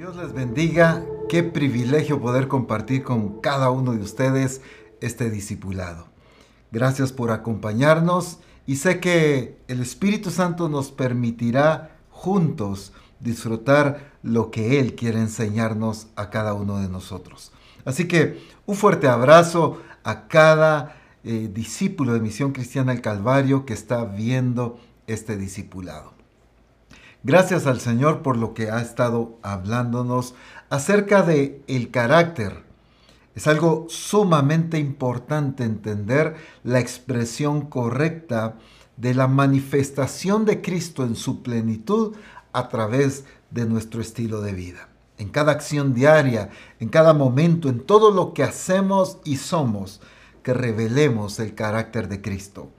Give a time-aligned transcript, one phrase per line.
[0.00, 1.04] Dios les bendiga.
[1.28, 4.62] Qué privilegio poder compartir con cada uno de ustedes
[5.02, 6.06] este discipulado.
[6.72, 14.80] Gracias por acompañarnos y sé que el Espíritu Santo nos permitirá juntos disfrutar lo que
[14.80, 17.52] Él quiere enseñarnos a cada uno de nosotros.
[17.84, 23.74] Así que un fuerte abrazo a cada eh, discípulo de Misión Cristiana del Calvario que
[23.74, 26.19] está viendo este discipulado.
[27.22, 30.34] Gracias al Señor por lo que ha estado hablándonos
[30.70, 32.64] acerca de el carácter.
[33.34, 38.56] Es algo sumamente importante entender la expresión correcta
[38.96, 42.16] de la manifestación de Cristo en su plenitud
[42.54, 44.88] a través de nuestro estilo de vida.
[45.18, 50.00] En cada acción diaria, en cada momento, en todo lo que hacemos y somos,
[50.42, 52.70] que revelemos el carácter de Cristo.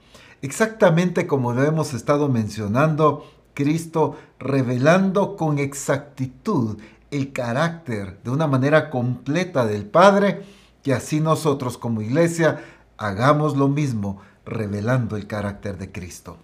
[0.42, 3.24] Exactamente como lo hemos estado mencionando
[3.54, 6.78] Cristo revelando con exactitud
[7.10, 10.42] el carácter de una manera completa del Padre,
[10.82, 12.62] que así nosotros como iglesia
[12.96, 16.38] hagamos lo mismo, revelando el carácter de Cristo.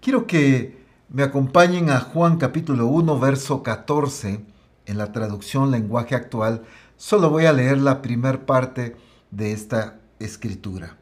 [0.00, 4.44] Quiero que me acompañen a Juan capítulo 1, verso 14,
[4.86, 6.62] en la traducción lenguaje actual.
[6.96, 8.96] Solo voy a leer la primera parte
[9.30, 10.96] de esta escritura.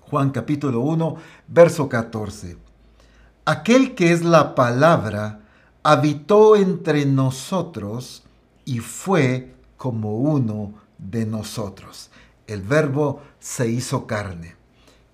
[0.00, 1.16] Juan capítulo 1,
[1.48, 2.63] verso 14
[3.44, 5.40] aquel que es la palabra,
[5.82, 8.22] habitó entre nosotros
[8.64, 12.10] y fue como uno de nosotros.
[12.46, 14.56] El verbo se hizo carne.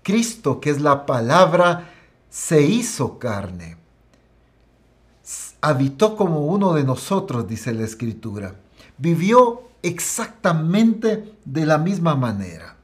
[0.03, 1.89] Cristo, que es la palabra,
[2.29, 3.77] se hizo carne.
[5.61, 8.55] Habitó como uno de nosotros, dice la escritura.
[8.97, 12.75] Vivió exactamente de la misma manera.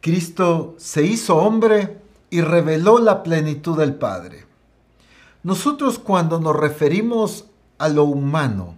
[0.00, 2.05] Cristo se hizo hombre
[2.36, 4.44] y reveló la plenitud del Padre.
[5.42, 7.46] Nosotros cuando nos referimos
[7.78, 8.74] a lo humano,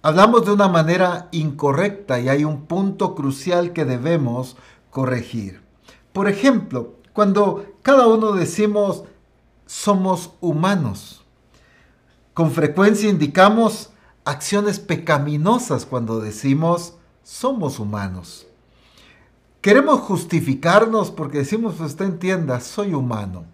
[0.00, 4.56] hablamos de una manera incorrecta y hay un punto crucial que debemos
[4.90, 5.60] corregir.
[6.14, 9.04] Por ejemplo, cuando cada uno decimos
[9.66, 11.22] somos humanos,
[12.32, 13.90] con frecuencia indicamos
[14.24, 18.46] acciones pecaminosas cuando decimos somos humanos.
[19.60, 23.44] Queremos justificarnos porque decimos, usted entienda, soy humano.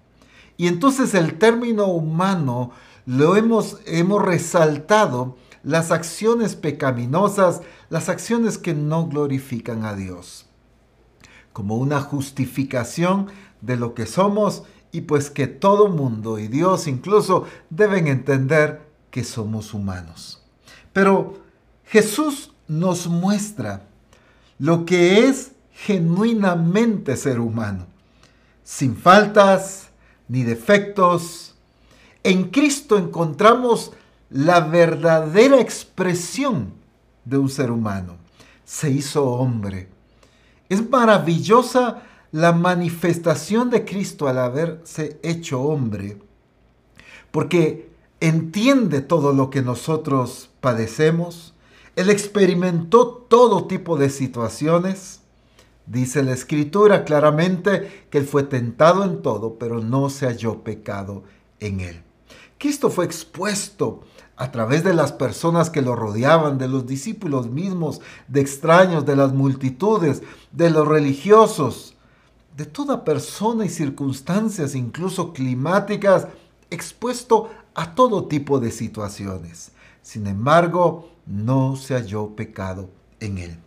[0.56, 2.70] Y entonces el término humano
[3.06, 10.46] lo hemos, hemos resaltado las acciones pecaminosas, las acciones que no glorifican a Dios,
[11.52, 13.26] como una justificación
[13.60, 14.62] de lo que somos
[14.92, 20.44] y pues que todo mundo y Dios incluso deben entender que somos humanos.
[20.92, 21.34] Pero
[21.84, 23.88] Jesús nos muestra
[24.58, 27.86] lo que es genuinamente ser humano,
[28.64, 29.90] sin faltas
[30.26, 31.54] ni defectos.
[32.24, 33.92] En Cristo encontramos
[34.30, 36.72] la verdadera expresión
[37.24, 38.16] de un ser humano.
[38.64, 39.88] Se hizo hombre.
[40.68, 46.18] Es maravillosa la manifestación de Cristo al haberse hecho hombre,
[47.30, 51.54] porque entiende todo lo que nosotros padecemos.
[51.94, 55.20] Él experimentó todo tipo de situaciones
[55.86, 61.22] Dice la escritura claramente que él fue tentado en todo, pero no se halló pecado
[61.60, 62.02] en él.
[62.58, 64.02] Cristo fue expuesto
[64.36, 69.16] a través de las personas que lo rodeaban, de los discípulos mismos, de extraños, de
[69.16, 71.94] las multitudes, de los religiosos,
[72.56, 76.28] de toda persona y circunstancias, incluso climáticas,
[76.70, 79.72] expuesto a todo tipo de situaciones.
[80.02, 82.88] Sin embargo, no se halló pecado
[83.20, 83.65] en él.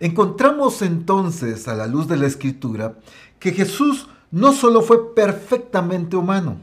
[0.00, 2.98] Encontramos entonces a la luz de la escritura
[3.38, 6.58] que Jesús no solo fue perfectamente humano,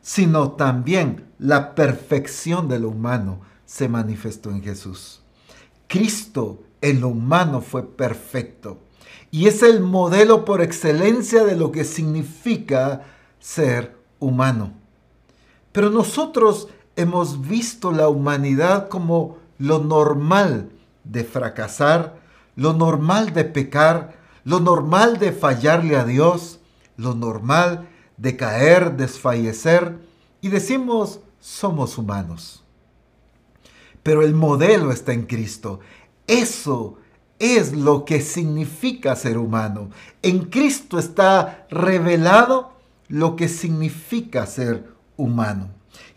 [0.00, 5.20] sino también la perfección de lo humano se manifestó en Jesús.
[5.88, 8.78] Cristo en lo humano fue perfecto
[9.30, 13.02] y es el modelo por excelencia de lo que significa
[13.40, 14.72] ser humano.
[15.72, 20.70] Pero nosotros hemos visto la humanidad como lo normal
[21.04, 22.18] de fracasar,
[22.56, 26.58] lo normal de pecar, lo normal de fallarle a Dios,
[26.96, 29.98] lo normal de caer, desfallecer,
[30.40, 32.64] y decimos, somos humanos.
[34.02, 35.80] Pero el modelo está en Cristo.
[36.26, 36.98] Eso
[37.38, 39.90] es lo que significa ser humano.
[40.22, 42.72] En Cristo está revelado
[43.08, 45.68] lo que significa ser humano.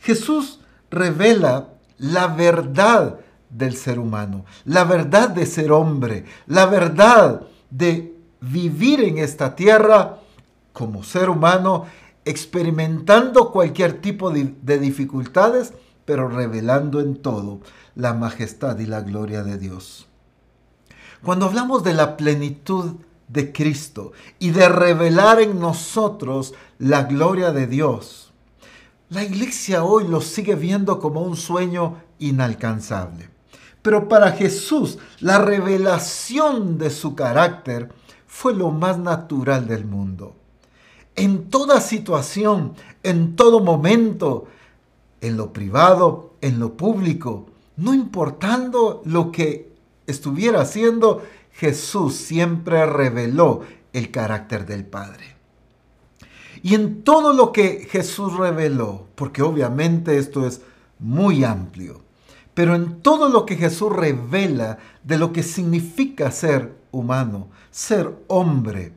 [0.02, 0.60] Jesús
[0.90, 3.20] revela la verdad
[3.50, 10.20] del ser humano, la verdad de ser hombre, la verdad de vivir en esta tierra
[10.74, 11.86] como ser humano,
[12.26, 15.74] experimentando cualquier tipo de, dificultades,
[16.06, 17.60] pero revelando en todo
[17.96, 20.08] la majestad y la gloria de Dios.
[21.24, 22.96] Cuando hablamos de la plenitud
[23.28, 28.32] de Cristo y de revelar en nosotros la gloria de Dios,
[29.10, 33.29] la iglesia hoy lo sigue viendo como un sueño inalcanzable.
[33.82, 37.90] Pero para Jesús, la revelación de su carácter
[38.28, 40.36] fue lo más natural del mundo.
[41.16, 42.74] En toda situación,
[43.04, 44.48] en todo momento,
[45.22, 47.48] en lo privado, en lo público,
[47.78, 49.74] no importando lo que
[50.08, 53.62] estuviera haciendo, Jesús siempre reveló
[53.94, 55.36] el carácter del Padre.
[56.62, 60.62] Y en todo lo que Jesús reveló, porque obviamente esto es
[61.00, 62.02] muy amplio,
[62.60, 68.92] pero en todo lo que Jesús revela de lo que significa ser humano, ser hombre,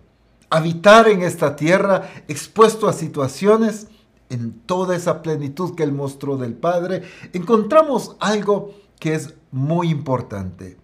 [0.50, 3.86] habitar en esta tierra expuesto a situaciones
[4.30, 10.76] en toda esa plenitud que Él mostró del Padre, encontramos algo que es muy importante.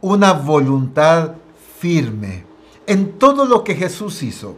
[0.00, 1.34] Una voluntad
[1.80, 2.46] firme
[2.86, 4.56] en todo lo que Jesús hizo.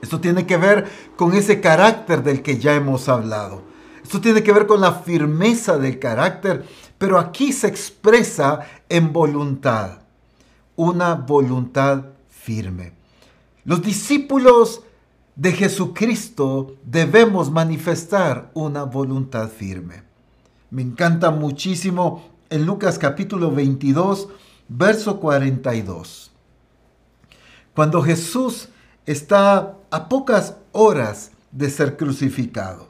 [0.00, 3.67] Esto tiene que ver con ese carácter del que ya hemos hablado.
[4.08, 6.64] Esto tiene que ver con la firmeza del carácter,
[6.96, 9.98] pero aquí se expresa en voluntad.
[10.76, 12.94] Una voluntad firme.
[13.66, 14.80] Los discípulos
[15.36, 20.04] de Jesucristo debemos manifestar una voluntad firme.
[20.70, 24.30] Me encanta muchísimo en Lucas capítulo 22,
[24.68, 26.30] verso 42.
[27.74, 28.70] Cuando Jesús
[29.04, 32.87] está a pocas horas de ser crucificado.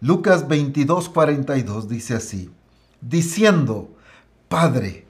[0.00, 2.50] Lucas 22, 42 dice así,
[3.00, 3.90] diciendo,
[4.48, 5.06] Padre,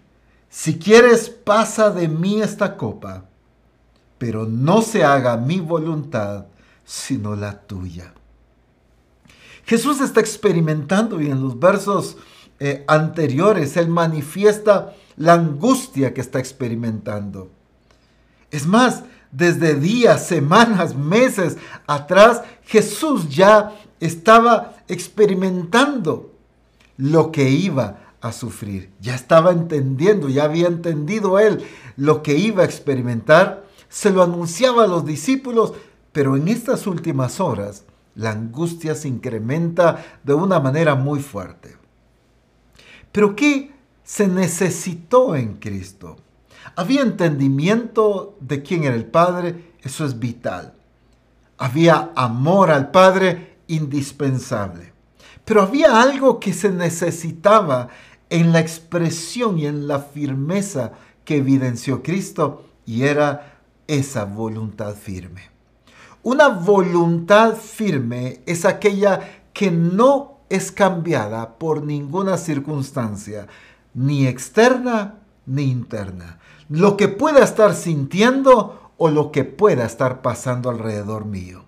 [0.49, 3.29] si quieres pasa de mí esta copa
[4.19, 6.47] pero no se haga mi voluntad,
[6.85, 8.13] sino la tuya.
[9.65, 12.17] Jesús está experimentando y en los versos
[12.59, 17.51] eh, anteriores Él manifiesta la angustia que está experimentando.
[18.51, 26.33] Es más, desde días, semanas, meses atrás, Jesús ya estaba experimentando
[26.97, 28.91] lo que iba a sufrir.
[29.01, 31.65] Ya estaba entendiendo, ya había entendido Él
[31.97, 35.73] lo que iba a experimentar se lo anunciaba a los discípulos,
[36.13, 37.85] pero en estas últimas horas
[38.15, 41.77] la angustia se incrementa de una manera muy fuerte.
[43.13, 43.73] Pero ¿qué
[44.05, 46.17] se necesitó en Cristo?
[46.77, 50.75] Había entendimiento de quién era el Padre, eso es vital.
[51.57, 54.93] Había amor al Padre, indispensable.
[55.45, 57.89] Pero había algo que se necesitaba
[58.31, 60.93] en la expresión y en la firmeza
[61.25, 65.51] que evidenció Cristo, y era esa voluntad firme.
[66.23, 73.47] Una voluntad firme es aquella que no es cambiada por ninguna circunstancia,
[73.95, 75.17] ni externa
[75.47, 76.38] ni interna.
[76.69, 81.65] Lo que pueda estar sintiendo o lo que pueda estar pasando alrededor mío.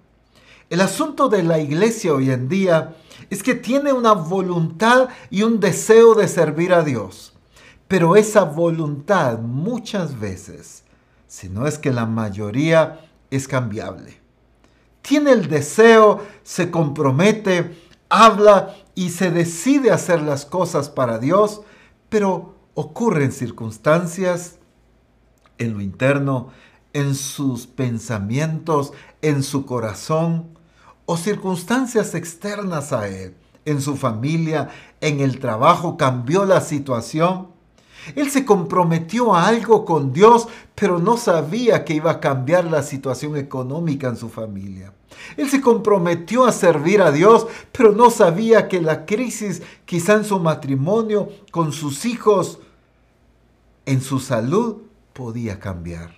[0.68, 2.96] El asunto de la iglesia hoy en día
[3.28, 7.34] es que tiene una voluntad y un deseo de servir a Dios.
[7.88, 10.84] Pero esa voluntad muchas veces
[11.30, 14.18] sino es que la mayoría es cambiable.
[15.00, 21.62] Tiene el deseo, se compromete, habla y se decide hacer las cosas para Dios,
[22.08, 24.56] pero ocurren circunstancias
[25.60, 26.48] en lo interno,
[26.92, 30.58] en sus pensamientos, en su corazón,
[31.06, 37.50] o circunstancias externas a él, en su familia, en el trabajo, cambió la situación
[38.14, 42.82] él se comprometió a algo con Dios, pero no sabía que iba a cambiar la
[42.82, 44.92] situación económica en su familia.
[45.36, 50.24] Él se comprometió a servir a Dios, pero no sabía que la crisis quizá en
[50.24, 52.58] su matrimonio, con sus hijos,
[53.86, 54.78] en su salud,
[55.20, 56.14] podía cambiar.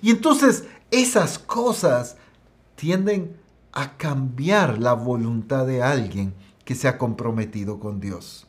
[0.00, 2.16] Y entonces esas cosas
[2.74, 3.36] tienden
[3.70, 6.32] a cambiar la voluntad de alguien
[6.64, 8.46] que se ha comprometido con Dios.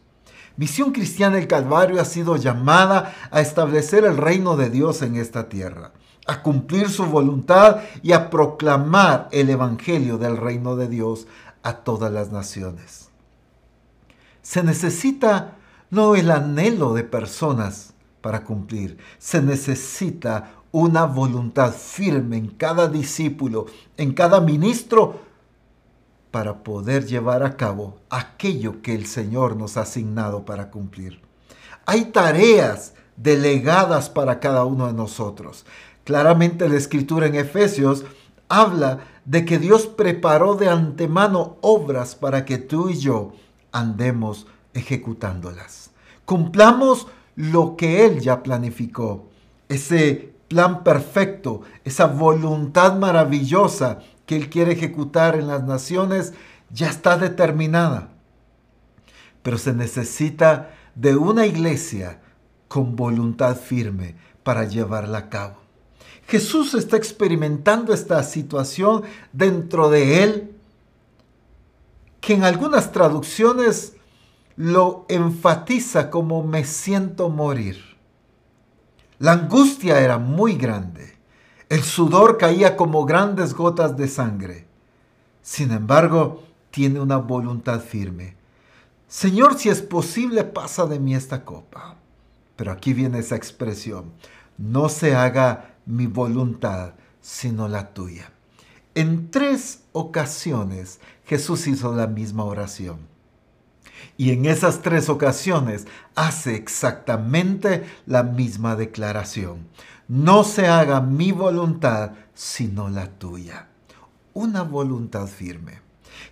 [0.55, 5.49] Misión Cristiana del Calvario ha sido llamada a establecer el reino de Dios en esta
[5.49, 5.91] tierra,
[6.25, 11.27] a cumplir su voluntad y a proclamar el Evangelio del reino de Dios
[11.63, 13.09] a todas las naciones.
[14.41, 15.57] Se necesita
[15.89, 17.91] no el anhelo de personas
[18.21, 23.65] para cumplir, se necesita una voluntad firme en cada discípulo,
[23.97, 25.19] en cada ministro,
[26.31, 31.19] para poder llevar a cabo aquello que el Señor nos ha asignado para cumplir.
[31.85, 35.65] Hay tareas delegadas para cada uno de nosotros.
[36.05, 38.05] Claramente la escritura en Efesios
[38.47, 43.33] habla de que Dios preparó de antemano obras para que tú y yo
[43.71, 45.91] andemos ejecutándolas.
[46.25, 49.29] Cumplamos lo que Él ya planificó,
[49.69, 56.33] ese plan perfecto, esa voluntad maravillosa que Él quiere ejecutar en las naciones,
[56.69, 58.09] ya está determinada.
[59.43, 62.19] Pero se necesita de una iglesia
[62.67, 65.57] con voluntad firme para llevarla a cabo.
[66.27, 70.55] Jesús está experimentando esta situación dentro de él,
[72.21, 73.95] que en algunas traducciones
[74.55, 77.97] lo enfatiza como me siento morir.
[79.19, 81.17] La angustia era muy grande.
[81.69, 84.67] El sudor caía como grandes gotas de sangre.
[85.41, 88.35] Sin embargo, tiene una voluntad firme.
[89.07, 91.97] Señor, si es posible, pasa de mí esta copa.
[92.55, 94.11] Pero aquí viene esa expresión.
[94.57, 98.31] No se haga mi voluntad, sino la tuya.
[98.95, 103.10] En tres ocasiones Jesús hizo la misma oración.
[104.17, 109.67] Y en esas tres ocasiones hace exactamente la misma declaración.
[110.07, 113.67] No se haga mi voluntad, sino la tuya.
[114.33, 115.81] Una voluntad firme.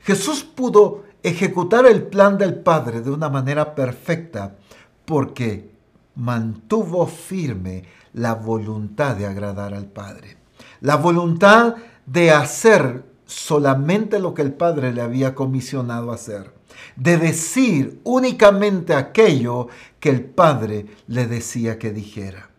[0.01, 4.55] Jesús pudo ejecutar el plan del Padre de una manera perfecta
[5.05, 5.71] porque
[6.15, 7.83] mantuvo firme
[8.13, 10.37] la voluntad de agradar al Padre.
[10.81, 16.58] La voluntad de hacer solamente lo que el Padre le había comisionado hacer.
[16.95, 19.67] De decir únicamente aquello
[19.99, 22.49] que el Padre le decía que dijera.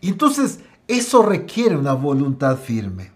[0.00, 3.10] Y entonces eso requiere una voluntad firme.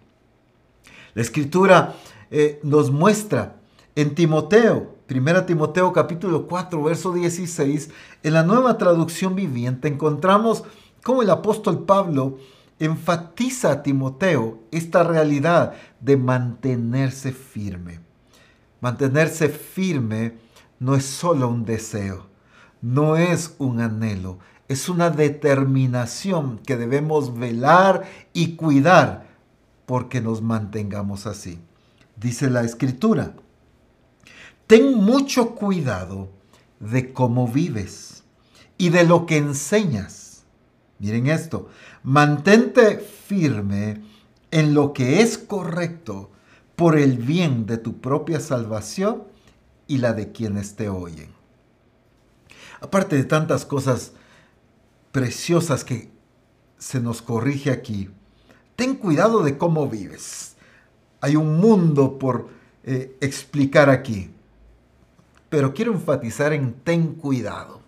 [1.14, 1.94] La escritura
[2.30, 3.56] eh, nos muestra
[3.94, 7.90] en Timoteo, 1 Timoteo capítulo 4, verso 16,
[8.22, 10.64] en la nueva traducción viviente encontramos
[11.02, 12.38] cómo el apóstol Pablo
[12.78, 18.00] enfatiza a Timoteo esta realidad de mantenerse firme.
[18.80, 20.38] Mantenerse firme
[20.82, 22.26] no es solo un deseo,
[22.80, 29.28] no es un anhelo, es una determinación que debemos velar y cuidar
[29.86, 31.60] porque nos mantengamos así.
[32.16, 33.34] Dice la escritura,
[34.66, 36.30] ten mucho cuidado
[36.80, 38.24] de cómo vives
[38.76, 40.42] y de lo que enseñas.
[40.98, 41.68] Miren esto,
[42.02, 44.02] mantente firme
[44.50, 46.32] en lo que es correcto
[46.74, 49.30] por el bien de tu propia salvación
[49.92, 51.28] y la de quienes te oyen.
[52.80, 54.12] Aparte de tantas cosas
[55.12, 56.10] preciosas que
[56.78, 58.10] se nos corrige aquí,
[58.76, 60.56] ten cuidado de cómo vives.
[61.20, 62.48] Hay un mundo por
[62.84, 64.30] eh, explicar aquí
[65.52, 67.82] pero quiero enfatizar en ten cuidado.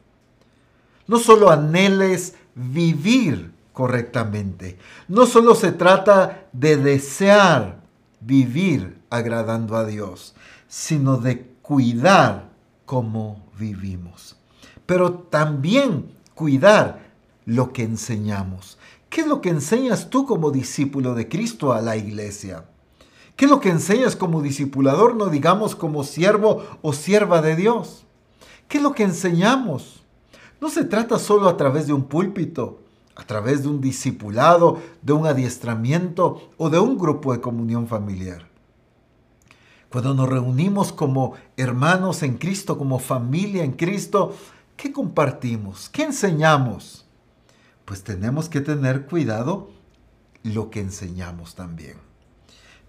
[1.06, 4.76] No solo anheles vivir correctamente,
[5.08, 7.80] no solo se trata de desear
[8.20, 10.34] vivir agradando a Dios,
[10.68, 12.50] sino de cuidar
[12.84, 14.36] cómo vivimos.
[14.84, 17.00] Pero también cuidar
[17.46, 18.76] lo que enseñamos.
[19.08, 22.66] ¿Qué es lo que enseñas tú como discípulo de Cristo a la iglesia?
[23.34, 28.04] ¿Qué es lo que enseñas como discipulador, no digamos como siervo o sierva de Dios?
[28.68, 30.02] ¿Qué es lo que enseñamos?
[30.60, 32.80] No se trata solo a través de un púlpito,
[33.16, 38.53] a través de un discipulado, de un adiestramiento o de un grupo de comunión familiar.
[39.94, 44.34] Cuando nos reunimos como hermanos en Cristo, como familia en Cristo,
[44.76, 45.88] ¿qué compartimos?
[45.88, 47.06] ¿Qué enseñamos?
[47.84, 49.70] Pues tenemos que tener cuidado
[50.42, 51.94] lo que enseñamos también.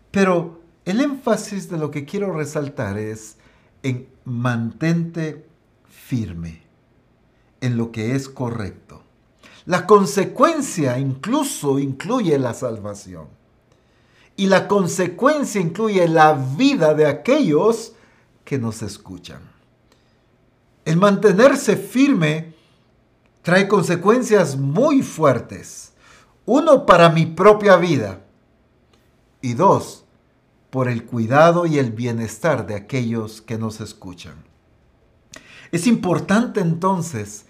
[0.10, 3.38] Pero el énfasis de lo que quiero resaltar es
[3.84, 5.48] en mantente
[5.88, 6.64] firme
[7.62, 9.04] en lo que es correcto.
[9.68, 13.28] La consecuencia incluso incluye la salvación.
[14.36, 17.94] Y la consecuencia incluye la vida de aquellos
[18.44, 19.40] que nos escuchan.
[20.84, 22.54] El mantenerse firme
[23.42, 25.94] trae consecuencias muy fuertes.
[26.46, 28.26] Uno, para mi propia vida.
[29.42, 30.06] Y dos,
[30.70, 34.44] por el cuidado y el bienestar de aquellos que nos escuchan.
[35.72, 37.46] Es importante entonces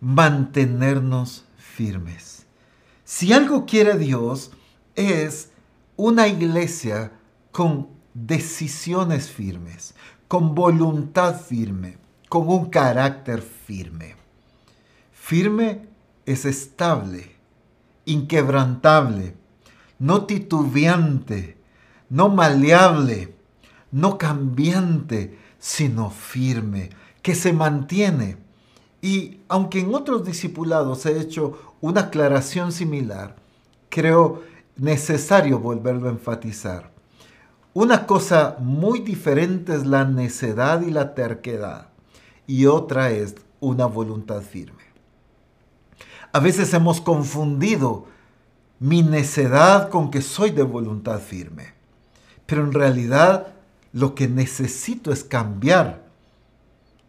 [0.00, 2.46] mantenernos firmes.
[3.04, 4.50] Si algo quiere Dios
[4.94, 5.50] es
[5.96, 7.12] una iglesia
[7.52, 9.94] con decisiones firmes,
[10.28, 11.98] con voluntad firme,
[12.28, 14.16] con un carácter firme.
[15.12, 15.86] Firme
[16.26, 17.36] es estable,
[18.04, 19.34] inquebrantable,
[19.98, 21.56] no titubeante,
[22.08, 23.34] no maleable,
[23.90, 26.90] no cambiante, sino firme,
[27.22, 28.36] que se mantiene.
[29.00, 33.36] Y aunque en otros discipulados he hecho una aclaración similar,
[33.88, 34.42] creo
[34.76, 36.90] necesario volverlo a enfatizar.
[37.74, 41.88] Una cosa muy diferente es la necedad y la terquedad.
[42.48, 44.84] y otra es una voluntad firme.
[46.32, 48.06] A veces hemos confundido
[48.78, 51.74] mi necedad con que soy de voluntad firme,
[52.46, 53.54] pero en realidad
[53.92, 56.04] lo que necesito es cambiar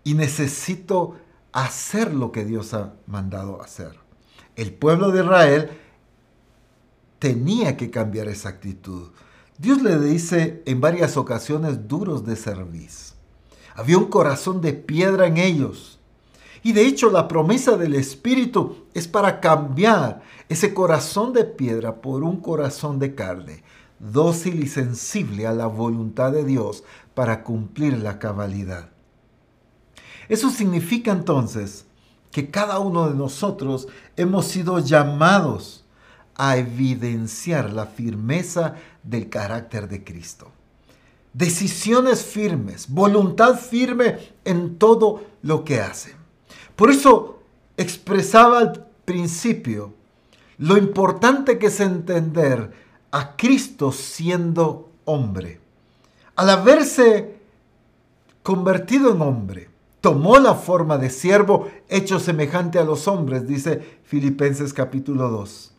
[0.04, 1.18] y necesito
[1.52, 4.00] hacer lo que Dios ha mandado hacer.
[4.56, 5.70] El pueblo de Israel
[7.20, 9.10] tenía que cambiar esa actitud.
[9.58, 13.16] Dios le dice en varias ocasiones duros de cerviz.
[13.76, 16.00] Había un corazón de piedra en ellos.
[16.64, 22.24] Y de hecho la promesa del Espíritu es para cambiar ese corazón de piedra por
[22.24, 23.64] un corazón de carne,
[24.00, 26.84] dócil y sensible a la voluntad de Dios
[27.14, 28.90] para cumplir la cabalidad.
[30.30, 31.86] Eso significa entonces
[32.32, 35.86] que cada uno de nosotros hemos sido llamados
[36.38, 40.51] a evidenciar la firmeza del carácter de Cristo.
[41.34, 46.15] Decisiones firmes, voluntad firme en todo lo que hace.
[46.75, 47.41] Por eso
[47.75, 49.94] expresaba al principio
[50.60, 52.72] lo importante que es entender
[53.12, 55.60] a Cristo siendo hombre.
[56.36, 57.36] Al haberse
[58.44, 59.70] convertido en hombre,
[60.01, 65.74] tomó la forma de siervo hecho semejante a los hombres, dice Filipenses capítulo 2.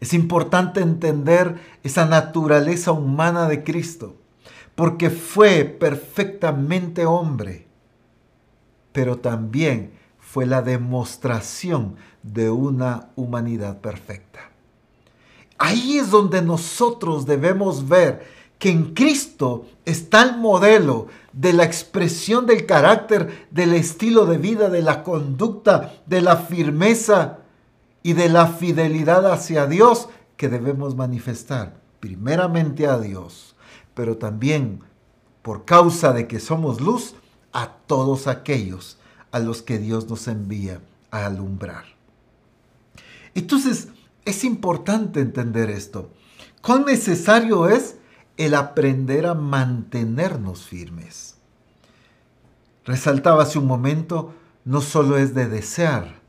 [0.00, 4.16] Es importante entender esa naturaleza humana de Cristo,
[4.74, 7.66] porque fue perfectamente hombre,
[8.92, 14.40] pero también fue la demostración de una humanidad perfecta.
[15.58, 18.24] Ahí es donde nosotros debemos ver
[18.58, 24.68] que en Cristo está el modelo de la expresión del carácter, del estilo de vida,
[24.68, 27.38] de la conducta, de la firmeza
[28.02, 31.80] y de la fidelidad hacia Dios que debemos manifestar.
[32.00, 33.56] Primeramente a Dios,
[33.94, 34.80] pero también
[35.42, 37.14] por causa de que somos luz
[37.52, 38.98] a todos aquellos
[39.32, 41.84] a los que Dios nos envía a alumbrar.
[43.34, 43.88] Entonces,
[44.24, 46.10] es importante entender esto.
[46.62, 47.96] ¿Cuán necesario es
[48.38, 51.34] el aprender a mantenernos firmes.
[52.84, 54.32] Resaltaba hace un momento,
[54.64, 56.20] no solo es de desear,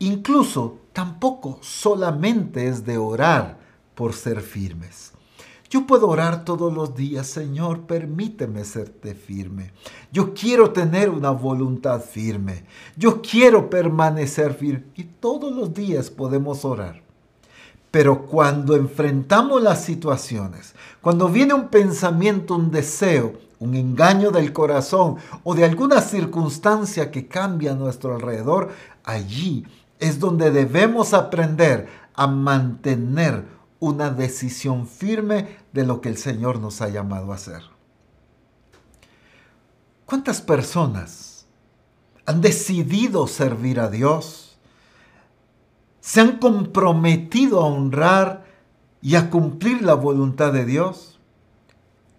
[0.00, 3.58] incluso tampoco solamente es de orar
[3.94, 5.12] por ser firmes.
[5.70, 9.70] Yo puedo orar todos los días, Señor, permíteme serte firme.
[10.10, 12.64] Yo quiero tener una voluntad firme.
[12.96, 14.86] Yo quiero permanecer firme.
[14.96, 17.02] Y todos los días podemos orar.
[17.92, 25.16] Pero cuando enfrentamos las situaciones, cuando viene un pensamiento, un deseo, un engaño del corazón
[25.44, 28.70] o de alguna circunstancia que cambia a nuestro alrededor,
[29.04, 29.66] allí
[30.00, 33.44] es donde debemos aprender a mantener
[33.78, 37.62] una decisión firme de lo que el Señor nos ha llamado a hacer.
[40.04, 41.46] ¿Cuántas personas
[42.26, 44.50] han decidido servir a Dios?
[46.00, 48.44] se han comprometido a honrar
[49.02, 51.20] y a cumplir la voluntad de Dios,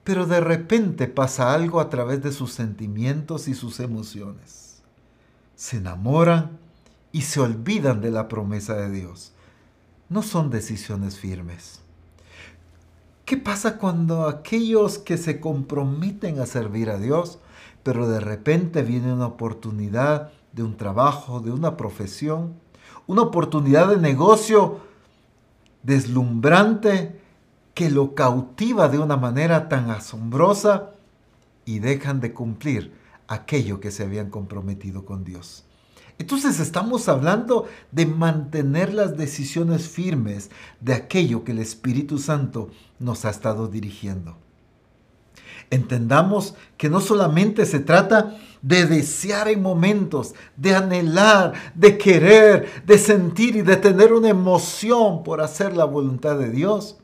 [0.03, 4.81] pero de repente pasa algo a través de sus sentimientos y sus emociones.
[5.55, 6.57] Se enamoran
[7.11, 9.33] y se olvidan de la promesa de Dios.
[10.09, 11.81] No son decisiones firmes.
[13.25, 17.39] ¿Qué pasa cuando aquellos que se comprometen a servir a Dios,
[17.83, 22.55] pero de repente viene una oportunidad de un trabajo, de una profesión,
[23.07, 24.79] una oportunidad de negocio
[25.83, 27.19] deslumbrante
[27.73, 30.91] que lo cautiva de una manera tan asombrosa
[31.65, 32.93] y dejan de cumplir
[33.27, 35.63] aquello que se habían comprometido con Dios.
[36.21, 43.25] Entonces estamos hablando de mantener las decisiones firmes de aquello que el Espíritu Santo nos
[43.25, 44.37] ha estado dirigiendo.
[45.71, 52.99] Entendamos que no solamente se trata de desear en momentos, de anhelar, de querer, de
[52.99, 56.97] sentir y de tener una emoción por hacer la voluntad de Dios.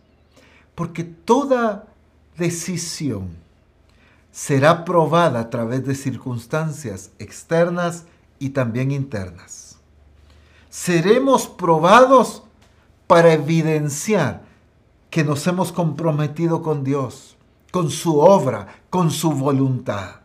[0.75, 1.87] Porque toda
[2.37, 3.29] decisión
[4.31, 8.05] será probada a través de circunstancias externas
[8.39, 9.77] y también internas.
[10.69, 12.43] Seremos probados
[13.07, 14.43] para evidenciar
[15.09, 17.37] que nos hemos comprometido con Dios,
[17.71, 20.21] con su obra, con su voluntad.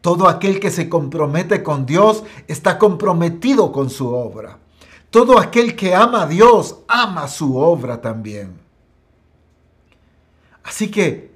[0.00, 4.58] Todo aquel que se compromete con Dios está comprometido con su obra.
[5.10, 8.58] Todo aquel que ama a Dios ama su obra también.
[10.64, 11.32] Así que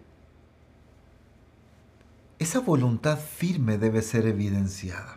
[2.39, 5.16] esa voluntad firme debe ser evidenciada.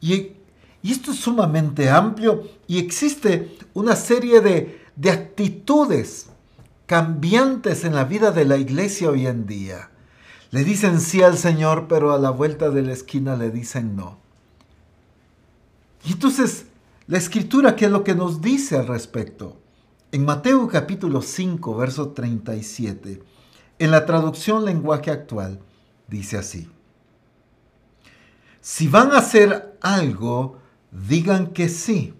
[0.00, 0.32] Y,
[0.82, 6.30] esto es sumamente amplio y existe una serie de, de actitudes
[6.86, 9.90] cambiantes en la vida de la iglesia hoy en día.
[10.50, 14.18] Le dicen sí al Señor, pero a la vuelta de la esquina le dicen no.
[16.06, 16.66] Y entonces,
[17.06, 19.58] la escritura, ¿qué es lo que nos dice al respecto?
[20.10, 23.22] En Mateo capítulo 5, verso 37,
[23.78, 25.60] en la traducción lenguaje actual,
[26.06, 26.70] dice así.
[28.70, 30.58] Si van a hacer algo,
[30.90, 32.12] digan que sí.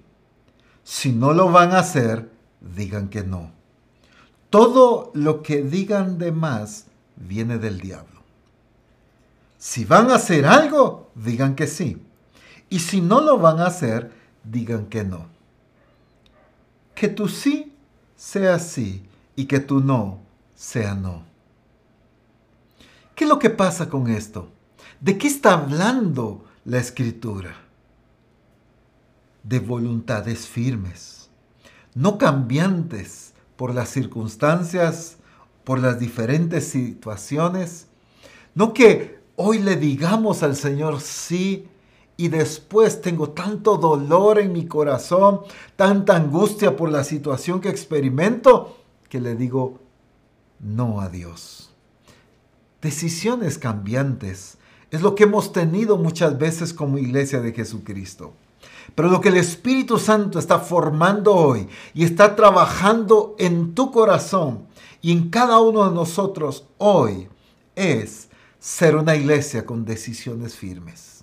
[0.83, 2.33] Si no lo van a hacer,
[2.63, 3.53] digan que no.
[4.49, 8.23] Todo lo que digan de más viene del diablo.
[9.59, 12.03] Si van a hacer algo, digan que sí.
[12.71, 14.11] Y si no lo van a hacer,
[14.43, 15.27] digan que no.
[16.95, 17.75] Que tu sí
[18.17, 19.07] sea sí
[19.37, 20.21] y que tu no
[20.55, 21.25] sea no.
[23.15, 24.51] ¿Qué es lo que pasa con esto?
[25.01, 27.55] ¿De qué está hablando la escritura?
[29.45, 31.31] De voluntades firmes,
[31.95, 35.19] no cambiantes por las circunstancias,
[35.63, 37.87] por las diferentes situaciones.
[38.55, 41.69] No que hoy le digamos al Señor sí
[42.17, 45.43] y después tengo tanto dolor en mi corazón,
[45.77, 48.77] tanta angustia por la situación que experimento,
[49.09, 49.79] que le digo
[50.59, 51.69] no a Dios
[52.81, 54.58] decisiones cambiantes.
[54.91, 58.33] Es lo que hemos tenido muchas veces como iglesia de Jesucristo.
[58.95, 64.67] Pero lo que el Espíritu Santo está formando hoy y está trabajando en tu corazón
[65.01, 67.29] y en cada uno de nosotros hoy
[67.77, 71.23] es ser una iglesia con decisiones firmes.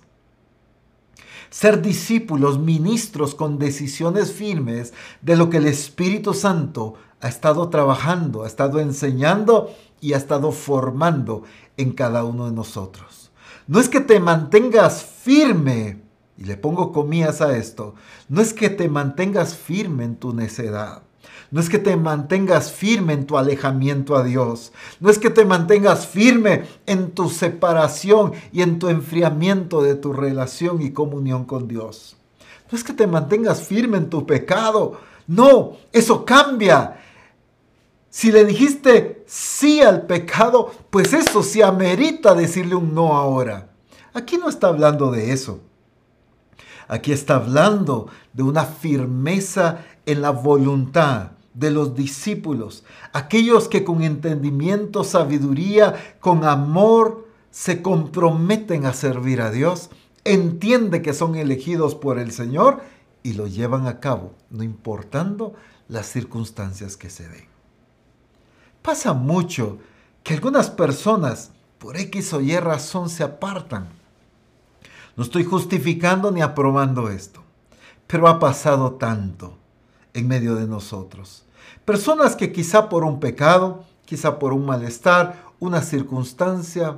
[1.50, 8.44] Ser discípulos, ministros con decisiones firmes de lo que el Espíritu Santo ha estado trabajando,
[8.44, 11.42] ha estado enseñando y ha estado formando
[11.76, 13.25] en cada uno de nosotros.
[13.66, 16.00] No es que te mantengas firme,
[16.38, 17.94] y le pongo comillas a esto,
[18.28, 21.02] no es que te mantengas firme en tu necedad.
[21.50, 24.72] No es que te mantengas firme en tu alejamiento a Dios.
[25.00, 30.12] No es que te mantengas firme en tu separación y en tu enfriamiento de tu
[30.12, 32.16] relación y comunión con Dios.
[32.70, 35.00] No es que te mantengas firme en tu pecado.
[35.26, 37.00] No, eso cambia.
[38.10, 43.70] Si le dijiste sí al pecado, pues eso se amerita decirle un no ahora.
[44.14, 45.60] Aquí no está hablando de eso.
[46.88, 54.02] Aquí está hablando de una firmeza en la voluntad de los discípulos, aquellos que con
[54.02, 59.88] entendimiento, sabiduría, con amor, se comprometen a servir a Dios,
[60.24, 62.82] entiende que son elegidos por el Señor
[63.22, 65.54] y lo llevan a cabo, no importando
[65.88, 67.55] las circunstancias que se den.
[68.86, 69.78] Pasa mucho
[70.22, 73.88] que algunas personas por X o Y razón se apartan.
[75.16, 77.42] No estoy justificando ni aprobando esto,
[78.06, 79.58] pero ha pasado tanto
[80.14, 81.44] en medio de nosotros.
[81.84, 86.96] Personas que quizá por un pecado, quizá por un malestar, una circunstancia,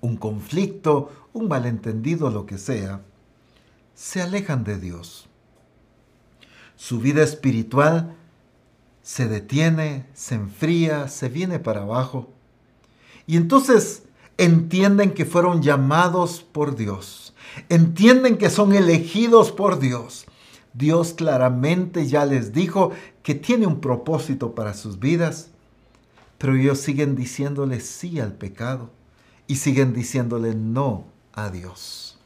[0.00, 3.02] un conflicto, un malentendido, lo que sea,
[3.94, 5.28] se alejan de Dios.
[6.74, 8.16] Su vida espiritual
[9.02, 12.28] se detiene, se enfría, se viene para abajo.
[13.26, 14.02] Y entonces
[14.38, 17.34] entienden que fueron llamados por Dios.
[17.68, 20.26] Entienden que son elegidos por Dios.
[20.72, 25.48] Dios claramente ya les dijo que tiene un propósito para sus vidas,
[26.38, 28.90] pero ellos siguen diciéndole sí al pecado
[29.46, 32.18] y siguen diciéndole no a Dios.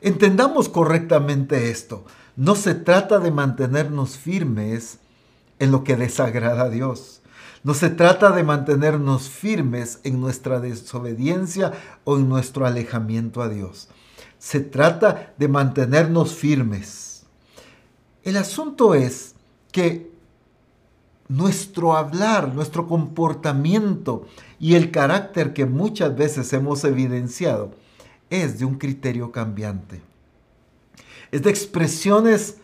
[0.00, 2.04] Entendamos correctamente esto.
[2.36, 4.98] No se trata de mantenernos firmes
[5.58, 7.22] en lo que desagrada a Dios.
[7.64, 11.72] No se trata de mantenernos firmes en nuestra desobediencia
[12.04, 13.88] o en nuestro alejamiento a Dios.
[14.38, 17.24] Se trata de mantenernos firmes.
[18.22, 19.34] El asunto es
[19.72, 20.10] que
[21.28, 24.26] nuestro hablar, nuestro comportamiento
[24.60, 27.72] y el carácter que muchas veces hemos evidenciado
[28.30, 30.02] es de un criterio cambiante.
[31.32, 32.58] Es de expresiones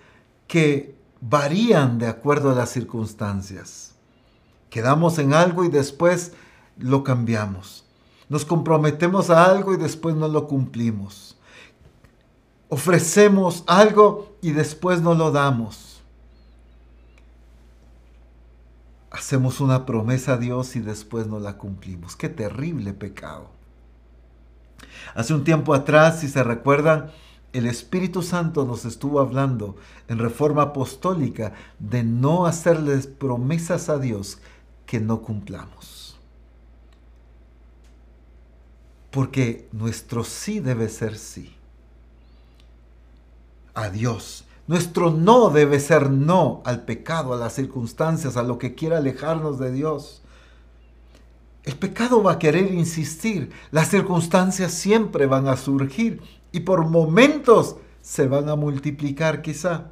[0.46, 3.94] que varían de acuerdo a las circunstancias.
[4.68, 6.32] Quedamos en algo y después
[6.76, 7.84] lo cambiamos.
[8.28, 11.38] Nos comprometemos a algo y después no lo cumplimos.
[12.68, 16.02] Ofrecemos algo y después no lo damos.
[19.10, 22.16] Hacemos una promesa a Dios y después no la cumplimos.
[22.16, 23.50] Qué terrible pecado.
[25.14, 27.10] Hace un tiempo atrás, si se recuerdan,
[27.52, 29.76] el Espíritu Santo nos estuvo hablando
[30.08, 34.38] en reforma apostólica de no hacerles promesas a Dios
[34.86, 36.18] que no cumplamos.
[39.10, 41.54] Porque nuestro sí debe ser sí.
[43.74, 44.44] A Dios.
[44.66, 49.58] Nuestro no debe ser no al pecado, a las circunstancias, a lo que quiera alejarnos
[49.58, 50.22] de Dios.
[51.64, 56.20] el pecado va a querer insistir, las circunstancias siempre van a surgir
[56.52, 59.86] y por momentos se van a multiplicar quizá.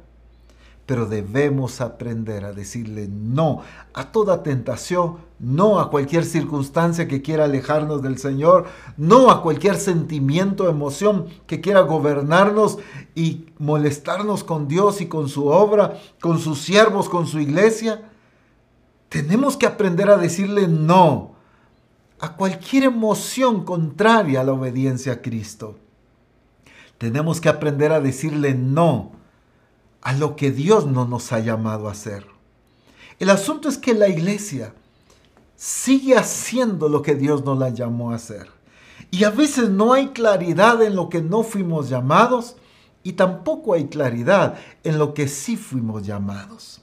[0.85, 3.61] Pero debemos aprender a decirle no
[3.93, 8.65] a toda tentación, no a cualquier circunstancia que quiera alejarnos del Señor,
[8.97, 12.79] no a cualquier sentimiento, emoción que quiera gobernarnos
[13.15, 18.09] y molestarnos con Dios y con su obra, con sus siervos, con su iglesia.
[19.07, 21.31] Tenemos que aprender a decirle no
[22.19, 25.77] a cualquier emoción contraria a la obediencia a Cristo.
[27.01, 29.13] Tenemos que aprender a decirle no
[30.03, 32.27] a lo que Dios no nos ha llamado a hacer.
[33.17, 34.75] El asunto es que la iglesia
[35.55, 38.51] sigue haciendo lo que Dios no la llamó a hacer.
[39.09, 42.55] Y a veces no hay claridad en lo que no fuimos llamados
[43.01, 46.81] y tampoco hay claridad en lo que sí fuimos llamados.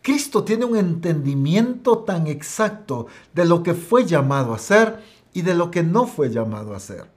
[0.00, 5.02] Cristo tiene un entendimiento tan exacto de lo que fue llamado a hacer
[5.34, 7.15] y de lo que no fue llamado a hacer.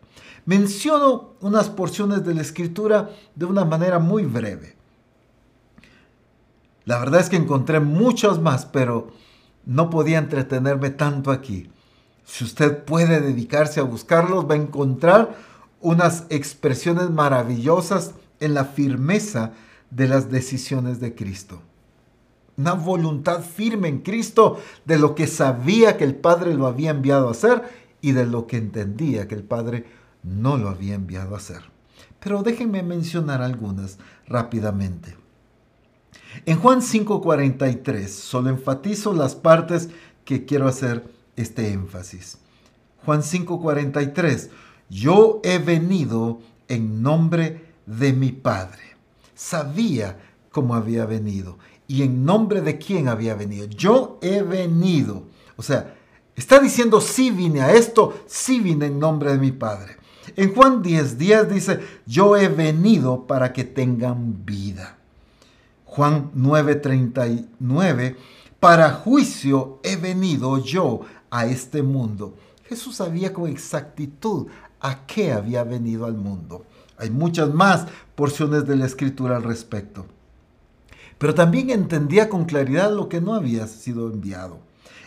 [0.49, 4.75] Menciono unas porciones de la escritura de una manera muy breve.
[6.85, 9.11] La verdad es que encontré muchos más, pero
[9.67, 11.69] no podía entretenerme tanto aquí.
[12.25, 15.35] Si usted puede dedicarse a buscarlos, va a encontrar
[15.81, 19.51] unas expresiones maravillosas en la firmeza
[19.91, 21.61] de las decisiones de Cristo
[22.57, 27.29] una voluntad firme en Cristo de lo que sabía que el Padre lo había enviado
[27.29, 27.63] a hacer
[28.01, 29.85] y de lo que entendía que el Padre
[30.23, 31.61] no lo había enviado a hacer.
[32.19, 35.15] Pero déjenme mencionar algunas rápidamente.
[36.45, 39.89] En Juan 5:43 solo enfatizo las partes
[40.25, 41.03] que quiero hacer
[41.35, 42.37] este énfasis.
[43.05, 44.49] Juan 5:43,
[44.89, 48.81] yo he venido en nombre de mi Padre.
[49.35, 50.19] Sabía
[50.51, 53.65] cómo había venido y en nombre de quién había venido.
[53.65, 55.23] Yo he venido.
[55.57, 55.95] O sea,
[56.35, 59.97] está diciendo sí vine a esto, sí vine en nombre de mi Padre.
[60.35, 64.97] En Juan 10, 10 dice, yo he venido para que tengan vida.
[65.85, 68.15] Juan 9:39,
[68.59, 72.35] para juicio he venido yo a este mundo.
[72.65, 74.47] Jesús sabía con exactitud
[74.79, 76.65] a qué había venido al mundo.
[76.97, 80.05] Hay muchas más porciones de la escritura al respecto
[81.19, 84.57] pero también entendía con claridad lo que no había sido enviado.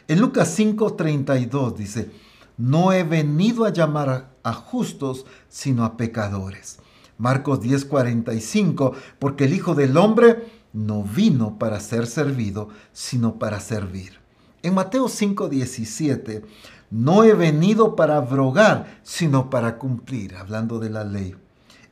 [0.07, 2.11] En Lucas 5:32 dice,
[2.59, 6.79] no he venido a llamar a justos, sino a pecadores.
[7.19, 14.19] Marcos 10:45, porque el Hijo del Hombre no vino para ser servido, sino para servir.
[14.63, 16.45] En Mateo 5:17,
[16.91, 21.35] no he venido para abrogar, sino para cumplir, hablando de la ley.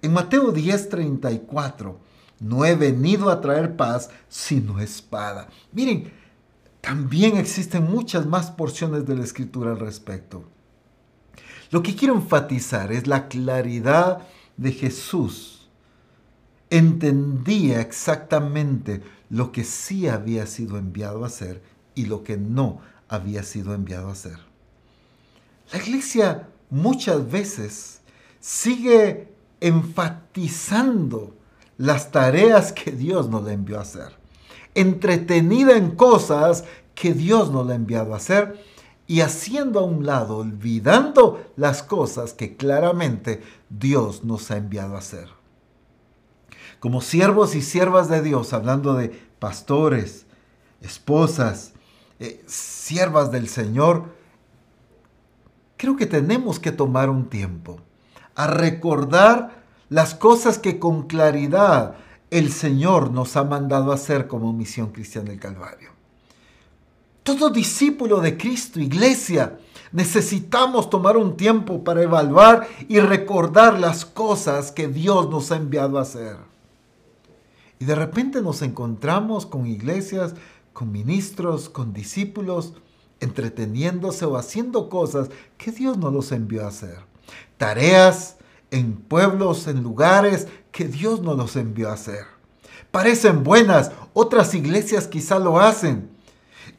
[0.03, 1.99] En Mateo 10:34,
[2.41, 5.49] no he venido a traer paz, sino espada.
[5.73, 6.13] Miren,
[6.81, 10.45] también existen muchas más porciones de la escritura al respecto.
[11.71, 15.69] Lo que quiero enfatizar es la claridad de Jesús.
[16.69, 21.63] Entendía exactamente lo que sí había sido enviado a hacer
[21.95, 24.39] y lo que no había sido enviado a hacer.
[25.73, 28.01] La iglesia muchas veces
[28.41, 29.29] sigue
[29.61, 31.37] enfatizando
[31.79, 34.13] las tareas que Dios nos le envió a hacer.
[34.75, 38.61] Entretenida en cosas que Dios nos le ha enviado a hacer
[39.11, 45.01] y haciendo a un lado, olvidando las cosas que claramente Dios nos ha enviado a
[45.01, 45.27] hacer.
[46.79, 49.09] Como siervos y siervas de Dios, hablando de
[49.41, 50.27] pastores,
[50.81, 51.73] esposas,
[52.21, 54.15] eh, siervas del Señor,
[55.77, 57.81] creo que tenemos que tomar un tiempo
[58.37, 61.97] a recordar las cosas que con claridad
[62.31, 65.90] el Señor nos ha mandado hacer como misión cristiana del Calvario.
[67.39, 69.57] Todo discípulo de Cristo, iglesia,
[69.93, 75.97] necesitamos tomar un tiempo para evaluar y recordar las cosas que Dios nos ha enviado
[75.97, 76.39] a hacer.
[77.79, 80.35] Y de repente nos encontramos con iglesias,
[80.73, 82.73] con ministros, con discípulos,
[83.21, 86.99] entreteniéndose o haciendo cosas que Dios no los envió a hacer.
[87.59, 88.39] Tareas
[88.73, 92.25] en pueblos, en lugares que Dios no los envió a hacer.
[92.91, 96.19] Parecen buenas, otras iglesias quizá lo hacen.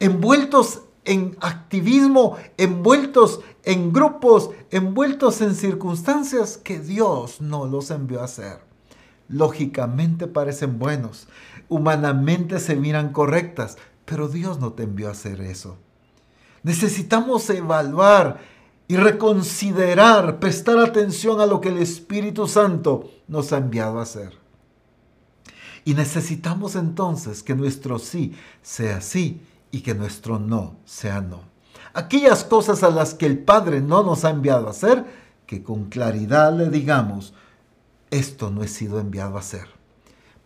[0.02, 8.24] Envueltos en activismo, envueltos en grupos, envueltos en circunstancias que Dios no los envió a
[8.24, 8.58] hacer.
[9.28, 11.28] Lógicamente parecen buenos,
[11.68, 15.76] humanamente se miran correctas, pero Dios no te envió a hacer eso.
[16.64, 18.40] Necesitamos evaluar
[18.88, 24.32] y reconsiderar, prestar atención a lo que el Espíritu Santo nos ha enviado a hacer.
[25.84, 29.40] Y necesitamos entonces que nuestro sí sea sí
[29.72, 31.40] y que nuestro no sea no.
[31.94, 35.04] aquellas cosas a las que el Padre no nos ha enviado a hacer,
[35.46, 37.34] que con claridad le digamos,
[38.10, 39.66] esto no he sido enviado a hacer.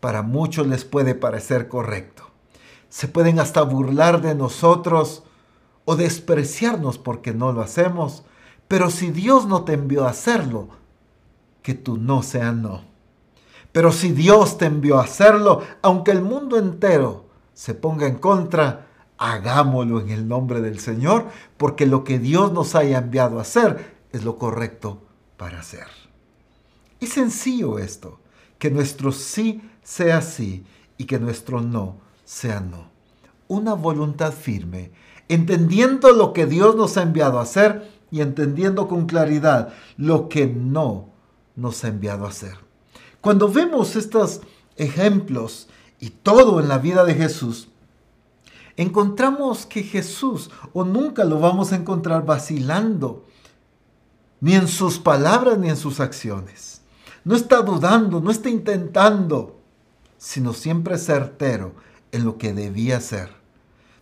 [0.01, 2.31] Para muchos les puede parecer correcto.
[2.89, 5.25] Se pueden hasta burlar de nosotros
[5.85, 8.25] o despreciarnos porque no lo hacemos,
[8.69, 10.69] pero si Dios no te envió a hacerlo,
[11.63, 12.83] que tu no sea no.
[13.73, 18.87] Pero si Dios te envió a hacerlo, aunque el mundo entero se ponga en contra,
[19.19, 21.27] hagámoslo en el nombre del Señor,
[21.57, 25.03] porque lo que Dios nos haya enviado a hacer es lo correcto
[25.37, 25.87] para hacer.
[27.01, 28.21] Es sencillo esto,
[28.59, 30.65] que nuestro sí sea sí
[30.99, 32.91] y que nuestro no sea no.
[33.49, 34.91] Una voluntad firme,
[35.29, 40.47] entendiendo lo que Dios nos ha enviado a hacer y entendiendo con claridad lo que
[40.47, 41.11] no
[41.55, 42.55] nos ha enviado a hacer.
[43.21, 44.41] Cuando vemos estos
[44.77, 45.69] ejemplos
[46.01, 47.69] y todo en la vida de Jesús,
[48.77, 53.25] encontramos que Jesús, o nunca lo vamos a encontrar vacilando,
[54.41, 56.83] ni en sus palabras ni en sus acciones.
[57.25, 59.59] No está dudando, no está intentando,
[60.19, 61.75] sino siempre certero
[62.13, 63.31] en lo que debía ser.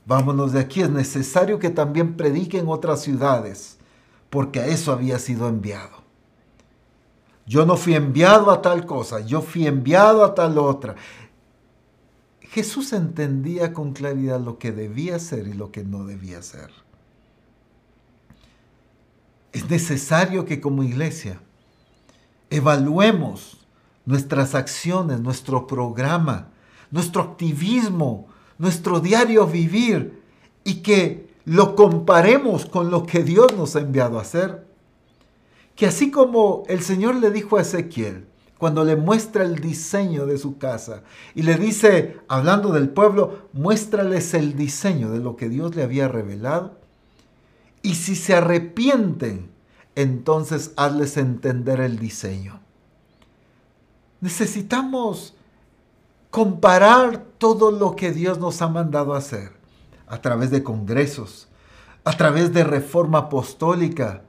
[0.06, 3.78] Vámonos de aquí, es necesario que también predique en otras ciudades,
[4.28, 6.04] porque a eso había sido enviado.
[7.46, 10.94] Yo no fui enviado a tal cosa, yo fui enviado a tal otra.
[12.54, 16.70] Jesús entendía con claridad lo que debía ser y lo que no debía ser.
[19.52, 21.40] Es necesario que como iglesia
[22.50, 23.66] evaluemos
[24.06, 26.50] nuestras acciones, nuestro programa,
[26.92, 30.22] nuestro activismo, nuestro diario vivir
[30.62, 34.64] y que lo comparemos con lo que Dios nos ha enviado a hacer
[35.74, 40.38] que así como el Señor le dijo a Ezequiel, cuando le muestra el diseño de
[40.38, 41.02] su casa
[41.34, 46.08] y le dice, hablando del pueblo, muéstrales el diseño de lo que Dios le había
[46.08, 46.78] revelado.
[47.82, 49.50] Y si se arrepienten,
[49.94, 52.60] entonces hazles entender el diseño.
[54.20, 55.34] Necesitamos
[56.30, 59.52] comparar todo lo que Dios nos ha mandado hacer
[60.06, 61.48] a través de congresos,
[62.04, 64.22] a través de reforma apostólica,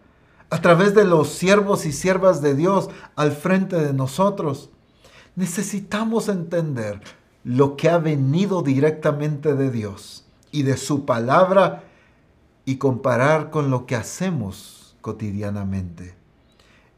[0.50, 4.70] a través de los siervos y siervas de Dios al frente de nosotros.
[5.36, 7.02] Necesitamos entender
[7.44, 11.84] lo que ha venido directamente de Dios y de su palabra
[12.66, 16.16] y comparar con lo que hacemos cotidianamente.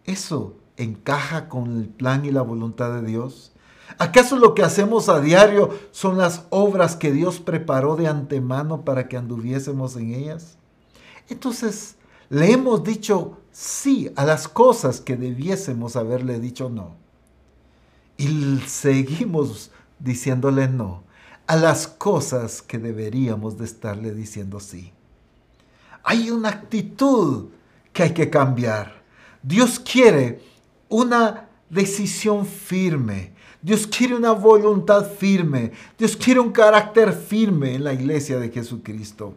[0.05, 3.51] ¿Eso encaja con el plan y la voluntad de Dios?
[3.97, 9.07] ¿Acaso lo que hacemos a diario son las obras que Dios preparó de antemano para
[9.07, 10.57] que anduviésemos en ellas?
[11.29, 11.96] Entonces,
[12.29, 16.95] le hemos dicho sí a las cosas que debiésemos haberle dicho no.
[18.17, 21.03] Y seguimos diciéndole no
[21.47, 24.91] a las cosas que deberíamos de estarle diciendo sí.
[26.03, 27.47] Hay una actitud
[27.93, 29.01] que hay que cambiar.
[29.41, 30.41] Dios quiere
[30.89, 33.33] una decisión firme.
[33.61, 35.71] Dios quiere una voluntad firme.
[35.97, 39.33] Dios quiere un carácter firme en la iglesia de Jesucristo.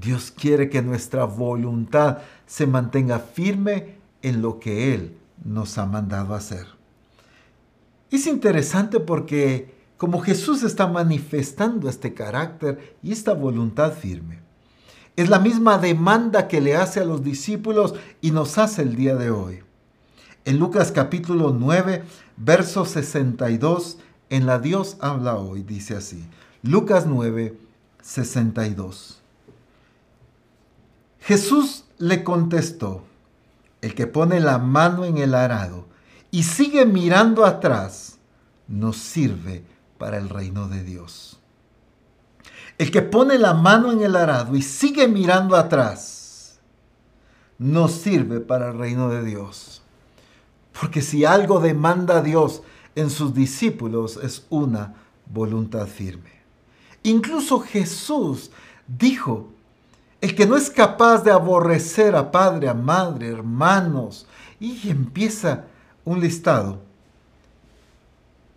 [0.00, 6.34] Dios quiere que nuestra voluntad se mantenga firme en lo que Él nos ha mandado
[6.34, 6.66] hacer.
[8.10, 14.38] Es interesante porque como Jesús está manifestando este carácter y esta voluntad firme,
[15.16, 19.16] es la misma demanda que le hace a los discípulos y nos hace el día
[19.16, 19.60] de hoy.
[20.46, 22.02] En Lucas capítulo 9,
[22.38, 23.98] verso 62,
[24.30, 26.24] en la Dios habla hoy, dice así.
[26.62, 27.58] Lucas 9,
[28.00, 29.19] 62.
[31.20, 33.04] Jesús le contestó,
[33.80, 35.86] el que pone la mano en el arado
[36.30, 38.18] y sigue mirando atrás,
[38.68, 39.64] no sirve
[39.98, 41.38] para el reino de Dios.
[42.78, 46.58] El que pone la mano en el arado y sigue mirando atrás,
[47.58, 49.82] no sirve para el reino de Dios.
[50.78, 52.62] Porque si algo demanda Dios
[52.94, 54.94] en sus discípulos es una
[55.26, 56.40] voluntad firme.
[57.02, 58.50] Incluso Jesús
[58.86, 59.48] dijo
[60.20, 64.26] el que no es capaz de aborrecer a padre, a madre, hermanos,
[64.58, 65.64] y empieza
[66.04, 66.80] un listado.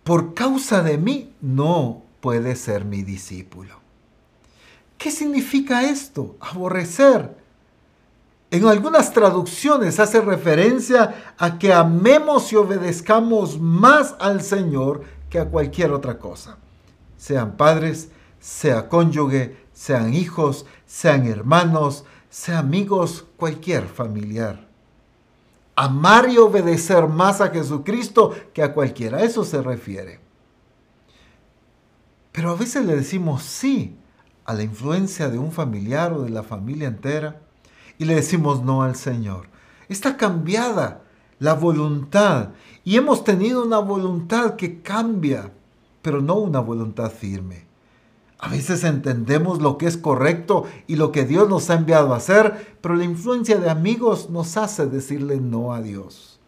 [0.02, 3.80] Por causa de mí no puede ser mi discípulo.
[4.98, 6.36] ¿Qué significa esto?
[6.40, 7.36] Aborrecer.
[8.50, 15.48] En algunas traducciones hace referencia a que amemos y obedezcamos más al Señor que a
[15.48, 16.58] cualquier otra cosa.
[17.16, 24.68] Sean padres, sea cónyuge, sean hijos, sean hermanos, sean amigos, cualquier familiar.
[25.74, 30.20] Amar y obedecer más a Jesucristo que a cualquiera, a eso se refiere.
[32.30, 33.96] Pero a veces le decimos sí
[34.44, 37.40] a la influencia de un familiar o de la familia entera
[37.98, 39.48] y le decimos no al Señor.
[39.88, 41.02] Está cambiada
[41.40, 42.50] la voluntad
[42.84, 45.50] y hemos tenido una voluntad que cambia,
[46.02, 47.63] pero no una voluntad firme.
[48.38, 52.18] A veces entendemos lo que es correcto y lo que Dios nos ha enviado a
[52.18, 56.40] hacer, pero la influencia de amigos nos hace decirle no a Dios.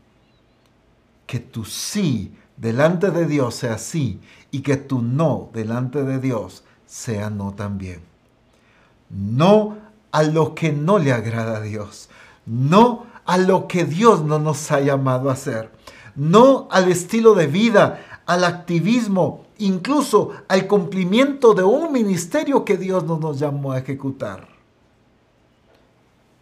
[1.26, 4.20] Que tu sí delante de Dios sea sí
[4.50, 8.00] y que tu no delante de Dios sea no también.
[9.08, 9.76] No
[10.12, 12.08] a lo que no le agrada a Dios.
[12.44, 15.70] No a lo que Dios no nos ha llamado a hacer.
[16.14, 23.04] No al estilo de vida, al activismo, incluso al cumplimiento de un ministerio que Dios
[23.04, 24.48] no nos llamó a ejecutar.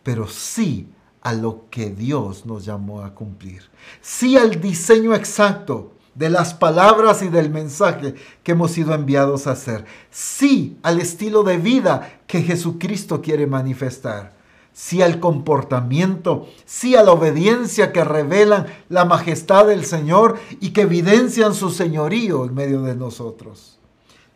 [0.02, 0.88] Pero sí
[1.22, 3.62] a lo que Dios nos llamó a cumplir.
[4.00, 9.52] Sí al diseño exacto de las palabras y del mensaje que hemos sido enviados a
[9.52, 9.84] hacer.
[10.10, 14.34] Sí al estilo de vida que Jesucristo quiere manifestar.
[14.74, 20.82] Sí al comportamiento, sí a la obediencia que revelan la majestad del Señor y que
[20.82, 23.78] evidencian su señorío en medio de nosotros.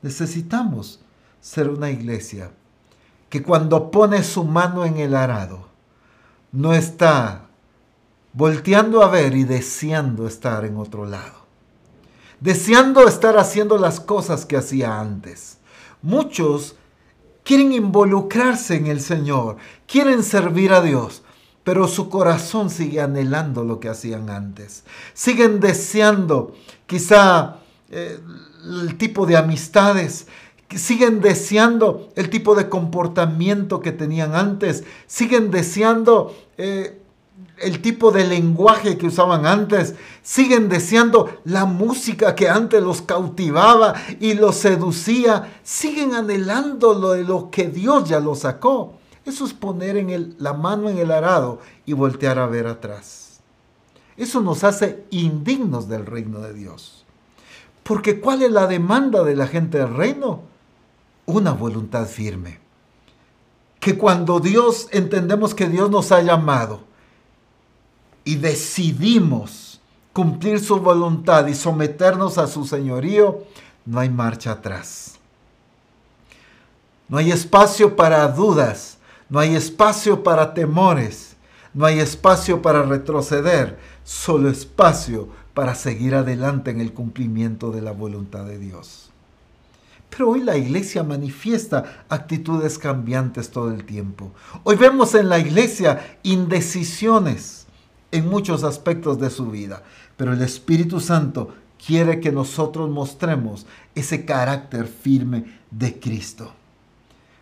[0.00, 1.00] Necesitamos
[1.40, 2.52] ser una iglesia
[3.28, 5.66] que cuando pone su mano en el arado,
[6.52, 7.48] no está
[8.32, 11.38] volteando a ver y deseando estar en otro lado
[12.40, 15.58] deseando estar haciendo las cosas que hacía antes.
[16.02, 16.76] Muchos
[17.48, 21.22] quieren involucrarse en el Señor, quieren servir a Dios,
[21.64, 24.84] pero su corazón sigue anhelando lo que hacían antes.
[25.14, 27.56] Siguen deseando quizá
[27.90, 28.18] eh,
[28.82, 30.26] el tipo de amistades,
[30.76, 36.97] siguen deseando el tipo de comportamiento que tenían antes, siguen deseando eh,
[37.60, 43.94] el tipo de lenguaje que usaban antes, siguen deseando la música que antes los cautivaba
[44.20, 48.94] y los seducía, siguen anhelando lo de lo que Dios ya los sacó.
[49.24, 53.40] Eso es poner en la mano en el arado y voltear a ver atrás.
[54.16, 57.04] Eso nos hace indignos del reino de Dios.
[57.82, 60.42] Porque ¿cuál es la demanda de la gente del reino?
[61.26, 62.58] Una voluntad firme.
[63.80, 66.87] Que cuando Dios entendemos que Dios nos ha llamado,
[68.24, 69.80] y decidimos
[70.12, 73.44] cumplir su voluntad y someternos a su señorío,
[73.86, 75.14] no hay marcha atrás.
[77.08, 78.98] No hay espacio para dudas,
[79.28, 81.36] no hay espacio para temores,
[81.72, 87.92] no hay espacio para retroceder, solo espacio para seguir adelante en el cumplimiento de la
[87.92, 89.10] voluntad de Dios.
[90.10, 94.32] Pero hoy la iglesia manifiesta actitudes cambiantes todo el tiempo.
[94.64, 97.67] Hoy vemos en la iglesia indecisiones
[98.10, 99.82] en muchos aspectos de su vida,
[100.16, 101.54] pero el Espíritu Santo
[101.84, 106.52] quiere que nosotros mostremos ese carácter firme de Cristo.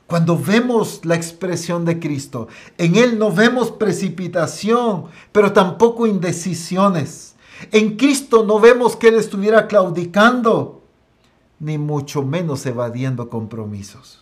[0.07, 2.49] Cuando vemos la expresión de Cristo,
[2.79, 7.35] en Él no vemos precipitación, pero tampoco indecisiones.
[7.73, 10.83] En Cristo no vemos que Él estuviera claudicando,
[11.59, 14.21] ni mucho menos evadiendo compromisos.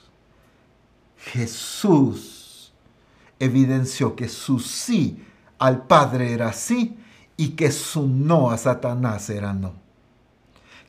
[1.19, 2.73] Jesús
[3.39, 5.23] evidenció que su sí
[5.65, 6.95] al Padre era sí
[7.39, 9.73] y que su no a Satanás era no.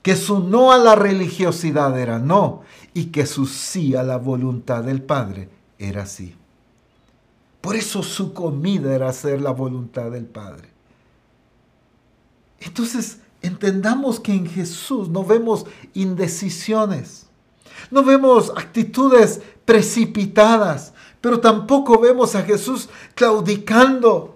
[0.01, 2.63] Que su no a la religiosidad era no
[2.93, 5.47] y que su sí a la voluntad del Padre
[5.80, 6.36] era sí.
[7.61, 10.69] Por eso su comida era hacer la voluntad del Padre.
[12.59, 17.28] Entonces, entendamos que en Jesús no vemos indecisiones,
[17.91, 24.34] no vemos actitudes precipitadas, pero tampoco vemos a Jesús claudicando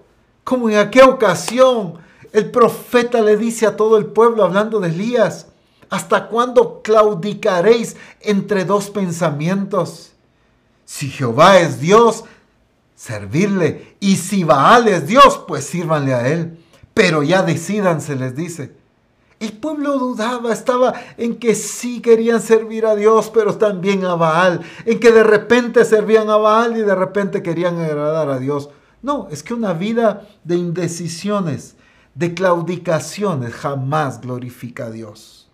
[0.50, 2.00] como en aquella ocasión
[2.34, 5.46] el profeta le dice a todo el pueblo hablando de Elías,
[5.92, 10.14] ¿hasta cuándo claudicaréis entre dos pensamientos?
[10.86, 12.24] Si Jehová es Dios,
[12.96, 16.58] servirle, y si Baal es Dios, pues sírvanle a él.
[16.96, 18.74] Pero ya decidanse, les dice.
[19.40, 24.62] El pueblo dudaba, estaba en que sí querían servir a Dios, pero también a Baal,
[24.86, 28.72] en que de repente servían a Baal y de repente querían agradar a Dios.
[29.02, 31.76] No, es que una vida de indecisiones,
[32.16, 35.50] de claudicaciones, jamás glorifica a Dios.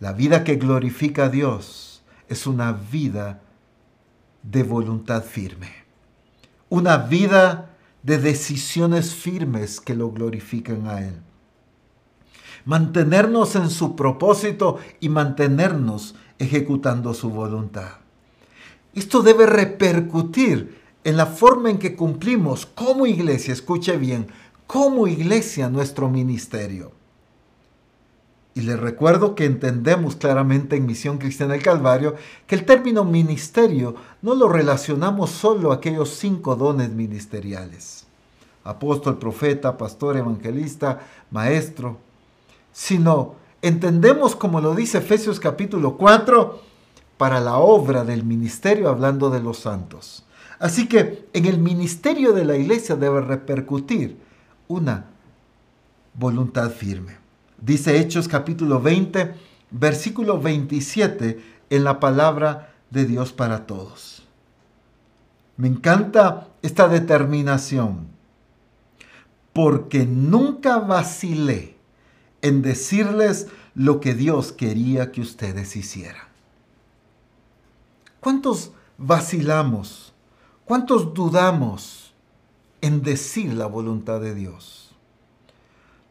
[0.00, 3.40] La vida que glorifica a Dios es una vida
[4.42, 5.70] de voluntad firme.
[6.68, 7.70] Una vida
[8.02, 11.14] de decisiones firmes que lo glorifican a Él.
[12.64, 17.92] Mantenernos en su propósito y mantenernos ejecutando su voluntad.
[18.94, 24.26] Esto debe repercutir en la forma en que cumplimos como iglesia, escuche bien,
[24.66, 26.92] como iglesia nuestro ministerio.
[28.54, 32.14] Y les recuerdo que entendemos claramente en Misión Cristiana del Calvario
[32.46, 38.06] que el término ministerio no lo relacionamos solo a aquellos cinco dones ministeriales.
[38.62, 41.00] Apóstol, profeta, pastor, evangelista,
[41.30, 41.98] maestro.
[42.72, 46.60] Sino entendemos como lo dice Efesios capítulo 4
[47.18, 50.24] para la obra del ministerio hablando de los santos.
[50.58, 54.18] Así que en el ministerio de la iglesia debe repercutir
[54.68, 55.06] una
[56.14, 57.16] voluntad firme.
[57.60, 59.34] Dice Hechos capítulo 20,
[59.70, 61.40] versículo 27
[61.70, 64.26] en la palabra de Dios para todos.
[65.56, 68.08] Me encanta esta determinación,
[69.52, 71.76] porque nunca vacilé
[72.42, 76.26] en decirles lo que Dios quería que ustedes hicieran.
[78.20, 80.13] ¿Cuántos vacilamos?
[80.64, 82.14] ¿Cuántos dudamos
[82.80, 84.94] en decir la voluntad de Dios?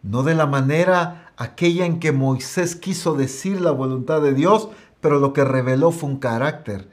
[0.03, 4.69] No de la manera aquella en que Moisés quiso decir la voluntad de Dios,
[5.01, 6.87] pero lo que reveló fue un carácter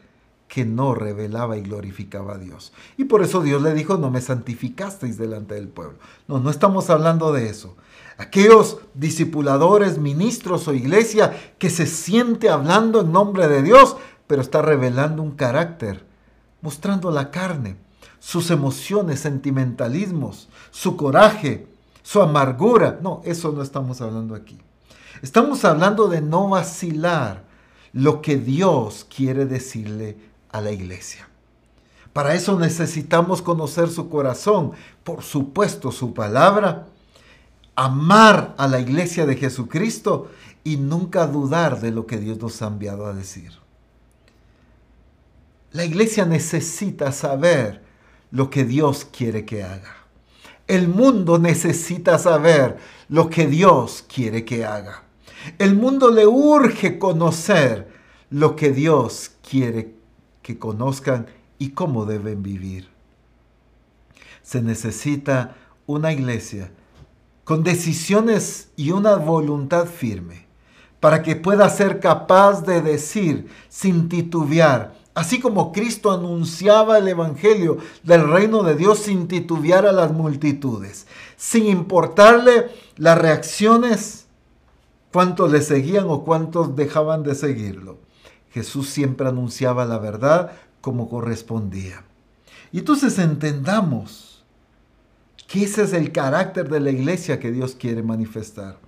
[0.49, 2.73] que no revelaba y glorificaba a Dios.
[2.97, 5.99] Y por eso Dios le dijo, no me santificasteis delante del pueblo.
[6.29, 7.77] No, no estamos hablando de eso.
[8.17, 13.97] Aquellos discipuladores, ministros o iglesia que se siente hablando en nombre de Dios,
[14.27, 16.10] pero está revelando un carácter,
[16.63, 17.77] mostrando la carne,
[18.19, 21.67] sus emociones, sentimentalismos, su coraje,
[22.03, 22.99] su amargura.
[23.03, 24.59] No, eso no estamos hablando aquí.
[25.23, 27.45] Estamos hablando de no vacilar
[27.93, 30.17] lo que Dios quiere decirle
[30.51, 31.29] a la iglesia.
[32.13, 34.73] Para eso necesitamos conocer su corazón,
[35.05, 36.87] por supuesto su palabra,
[37.77, 40.31] amar a la iglesia de Jesucristo
[40.65, 43.53] y nunca dudar de lo que Dios nos ha enviado a decir.
[45.73, 47.83] La iglesia necesita saber
[48.31, 49.97] lo que Dios quiere que haga.
[50.67, 55.03] El mundo necesita saber lo que Dios quiere que haga.
[55.59, 57.89] El mundo le urge conocer
[58.31, 59.95] lo que Dios quiere
[60.43, 61.27] que conozcan
[61.59, 62.89] y cómo deben vivir.
[64.43, 65.57] Se necesita
[65.87, 66.71] una iglesia
[67.45, 70.47] con decisiones y una voluntad firme
[71.01, 77.79] para que pueda ser capaz de decir sin titubear, Así como Cristo anunciaba el Evangelio
[78.05, 81.07] del reino de Dios sin titubear a las multitudes,
[81.37, 84.27] sin importarle las reacciones,
[85.13, 87.99] cuántos le seguían o cuántos dejaban de seguirlo.
[88.53, 92.05] Jesús siempre anunciaba la verdad como correspondía.
[92.73, 94.45] Y entonces entendamos
[95.49, 98.79] que ese es el carácter de la iglesia que Dios quiere manifestar.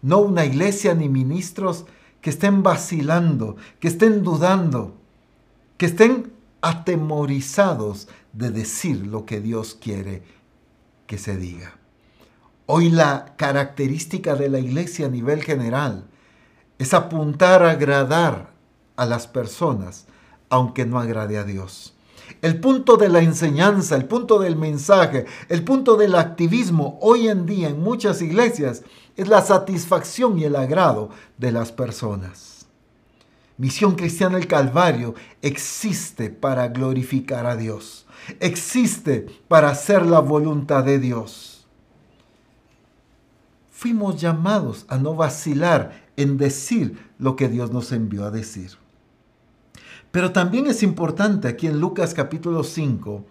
[0.00, 1.86] No una iglesia ni ministros
[2.20, 4.94] que estén vacilando, que estén dudando,
[5.78, 10.22] que estén atemorizados de decir lo que Dios quiere
[11.06, 11.78] que se diga.
[12.66, 16.04] Hoy la característica de la iglesia a nivel general
[16.78, 18.50] es apuntar a agradar
[18.96, 20.06] a las personas,
[20.50, 21.94] aunque no agrade a Dios.
[22.42, 27.46] El punto de la enseñanza, el punto del mensaje, el punto del activismo hoy en
[27.46, 28.82] día en muchas iglesias
[29.16, 32.57] es la satisfacción y el agrado de las personas.
[33.58, 38.06] Misión Cristiana del Calvario existe para glorificar a Dios.
[38.38, 41.66] Existe para hacer la voluntad de Dios.
[43.72, 48.78] Fuimos llamados a no vacilar en decir lo que Dios nos envió a decir.
[50.12, 53.24] Pero también es importante aquí en Lucas capítulo 5,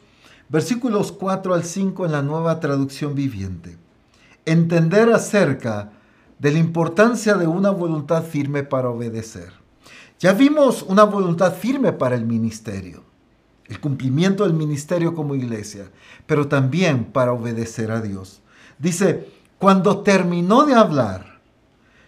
[0.50, 3.78] versículos 4 al 5 en la nueva traducción viviente,
[4.46, 5.94] entender acerca
[6.38, 9.66] de la importancia de una voluntad firme para obedecer.
[10.20, 13.03] Ya vimos una voluntad firme para el ministerio,
[13.65, 15.91] el cumplimiento del ministerio como iglesia,
[16.26, 18.41] pero también para obedecer a Dios.
[18.80, 21.39] Dice, cuando terminó de hablar,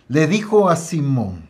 [0.07, 1.47] le dijo a Simón,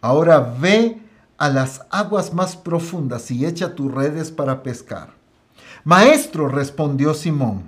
[0.00, 1.02] ahora ve
[1.36, 5.10] a las aguas más profundas y echa tus redes para pescar.
[5.84, 7.64] Maestro, respondió Simón,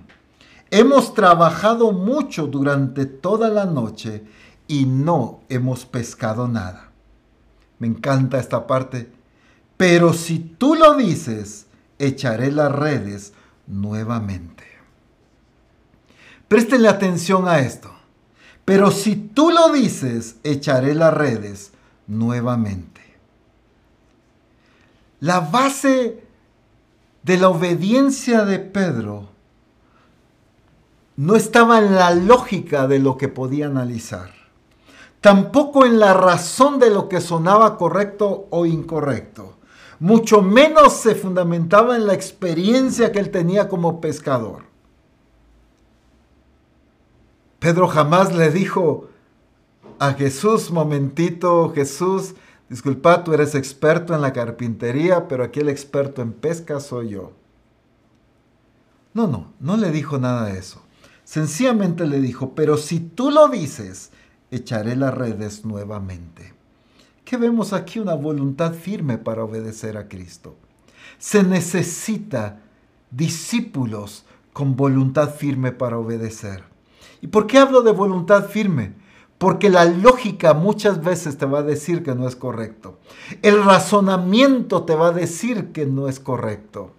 [0.70, 4.24] hemos trabajado mucho durante toda la noche
[4.66, 6.89] y no hemos pescado nada.
[7.80, 9.10] Me encanta esta parte.
[9.76, 11.66] Pero si tú lo dices,
[11.98, 13.32] echaré las redes
[13.66, 14.64] nuevamente.
[16.46, 17.90] Préstenle atención a esto.
[18.64, 21.72] Pero si tú lo dices, echaré las redes
[22.06, 23.00] nuevamente.
[25.20, 26.22] La base
[27.22, 29.30] de la obediencia de Pedro
[31.16, 34.39] no estaba en la lógica de lo que podía analizar
[35.20, 39.56] tampoco en la razón de lo que sonaba correcto o incorrecto.
[39.98, 44.64] Mucho menos se fundamentaba en la experiencia que él tenía como pescador.
[47.58, 49.08] Pedro jamás le dijo,
[49.98, 52.34] a Jesús, momentito, Jesús,
[52.70, 57.32] disculpa, tú eres experto en la carpintería, pero aquí el experto en pesca soy yo.
[59.12, 60.80] No, no, no le dijo nada de eso.
[61.24, 64.10] Sencillamente le dijo, pero si tú lo dices,
[64.50, 66.54] echaré las redes nuevamente.
[67.24, 67.98] ¿Qué vemos aquí?
[67.98, 70.56] Una voluntad firme para obedecer a Cristo.
[71.18, 72.60] Se necesita
[73.10, 76.64] discípulos con voluntad firme para obedecer.
[77.20, 78.94] ¿Y por qué hablo de voluntad firme?
[79.38, 82.98] Porque la lógica muchas veces te va a decir que no es correcto.
[83.42, 86.94] El razonamiento te va a decir que no es correcto.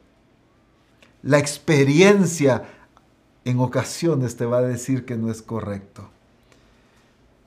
[1.22, 2.64] La experiencia
[3.46, 6.10] en ocasiones te va a decir que no es correcto.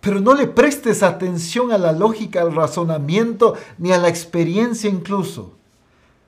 [0.05, 5.55] Pero no le prestes atención a la lógica, al razonamiento, ni a la experiencia incluso.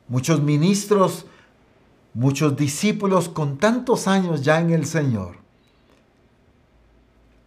[0.09, 1.27] Muchos ministros,
[2.15, 5.37] muchos discípulos con tantos años ya en el Señor,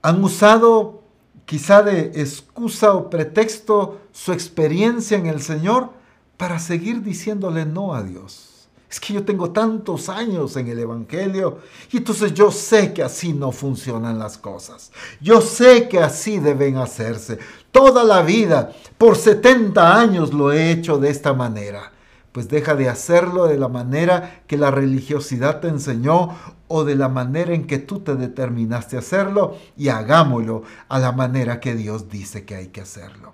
[0.03, 1.01] han usado
[1.45, 5.89] quizá de excusa o pretexto su experiencia en el Señor
[6.37, 8.48] para seguir diciéndole no a Dios.
[8.89, 11.59] Es que yo tengo tantos años en el Evangelio
[11.91, 14.91] y entonces yo sé que así no funcionan las cosas.
[15.21, 17.37] Yo sé que así deben hacerse.
[17.71, 21.91] Toda la vida, por 70 años lo he hecho de esta manera.
[22.31, 26.35] Pues deja de hacerlo de la manera que la religiosidad te enseñó
[26.67, 31.59] o de la manera en que tú te determinaste hacerlo y hagámoslo a la manera
[31.59, 33.33] que Dios dice que hay que hacerlo.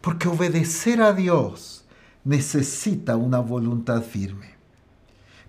[0.00, 1.81] Porque obedecer a Dios
[2.24, 4.54] necesita una voluntad firme.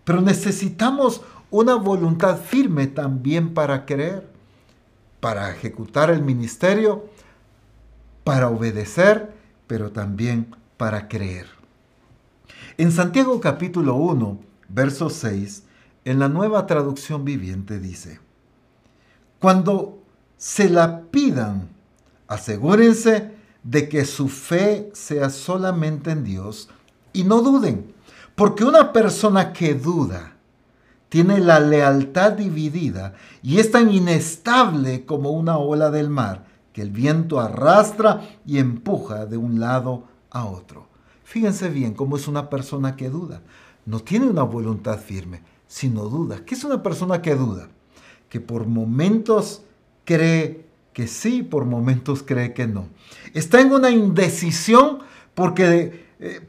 [0.04, 4.28] Pero necesitamos una voluntad firme también para creer,
[5.20, 7.06] para ejecutar el ministerio,
[8.24, 9.34] para obedecer,
[9.68, 11.48] pero también para creer.
[12.78, 15.64] En Santiago capítulo 1, verso 6,
[16.06, 18.20] en la nueva traducción viviente dice,
[19.40, 20.02] cuando
[20.38, 21.70] se la pidan,
[22.28, 23.33] asegúrense
[23.64, 26.70] de que su fe sea solamente en Dios
[27.14, 27.94] y no duden,
[28.36, 30.34] porque una persona que duda
[31.10, 36.90] tiene la lealtad dividida y es tan inestable como una ola del mar que el
[36.90, 40.88] viento arrastra y empuja de un lado a otro.
[41.24, 43.42] Fíjense bien cómo es una persona que duda.
[43.86, 46.44] No tiene una voluntad firme, sino duda.
[46.46, 47.70] ¿Qué es una persona que duda?
[48.28, 49.62] Que por momentos
[50.06, 50.63] cree
[50.94, 52.88] que sí, por momentos cree que no.
[53.34, 55.00] Está en una indecisión
[55.34, 56.48] porque eh,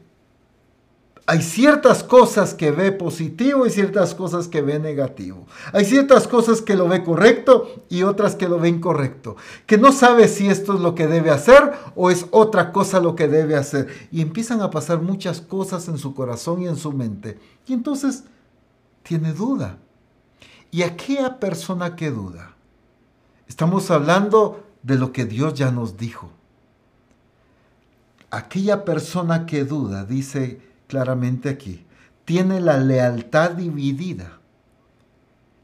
[1.27, 5.47] hay ciertas cosas que ve positivo y ciertas cosas que ve negativo.
[5.73, 9.35] Hay ciertas cosas que lo ve correcto y otras que lo ve incorrecto.
[9.65, 13.15] Que no sabe si esto es lo que debe hacer o es otra cosa lo
[13.15, 13.87] que debe hacer.
[14.11, 17.39] Y empiezan a pasar muchas cosas en su corazón y en su mente.
[17.65, 18.25] Y entonces
[19.01, 19.79] tiene duda.
[20.69, 22.54] ¿Y aquella persona que duda?
[23.47, 26.31] Estamos hablando de lo que Dios ya nos dijo.
[28.31, 31.85] Aquella persona que duda, dice claramente aquí,
[32.25, 34.39] tiene la lealtad dividida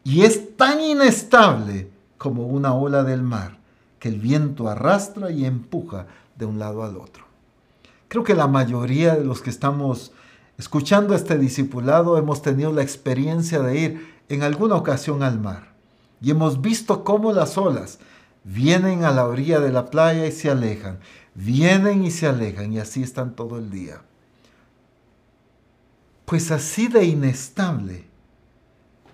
[0.04, 3.58] y es tan inestable como una ola del mar
[4.00, 7.26] que el viento arrastra y empuja de un lado al otro.
[8.08, 10.12] Creo que la mayoría de los que estamos
[10.58, 15.71] escuchando este discipulado hemos tenido la experiencia de ir en alguna ocasión al mar
[16.22, 18.00] y hemos visto cómo las olas
[18.44, 21.00] vienen a la orilla de la playa y se alejan,
[21.34, 24.02] vienen y se alejan y así están todo el día.
[26.26, 28.06] Pues así de inestable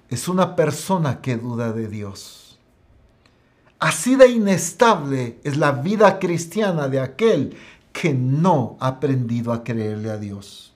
[0.09, 2.59] es una persona que duda de Dios.
[3.79, 7.55] Así de inestable es la vida cristiana de aquel
[7.93, 10.73] que no ha aprendido a creerle a Dios.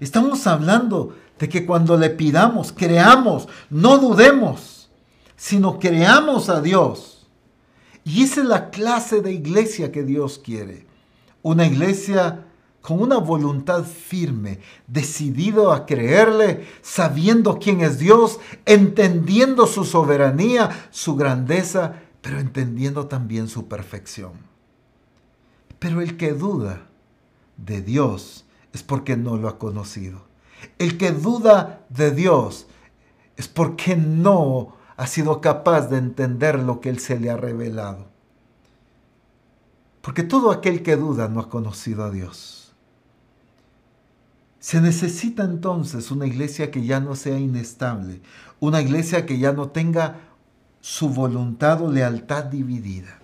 [0.00, 4.77] Estamos hablando de que cuando le pidamos, creamos, no dudemos
[5.38, 7.26] sino creamos a Dios.
[8.04, 10.84] Y esa es la clase de iglesia que Dios quiere.
[11.42, 12.44] Una iglesia
[12.82, 21.16] con una voluntad firme, decidido a creerle, sabiendo quién es Dios, entendiendo su soberanía, su
[21.16, 24.32] grandeza, pero entendiendo también su perfección.
[25.78, 26.86] Pero el que duda
[27.56, 30.22] de Dios es porque no lo ha conocido.
[30.78, 32.66] El que duda de Dios
[33.36, 38.08] es porque no ha sido capaz de entender lo que Él se le ha revelado.
[40.02, 42.74] Porque todo aquel que duda no ha conocido a Dios.
[44.58, 48.20] Se necesita entonces una iglesia que ya no sea inestable,
[48.58, 50.16] una iglesia que ya no tenga
[50.80, 53.20] su voluntad o lealtad dividida.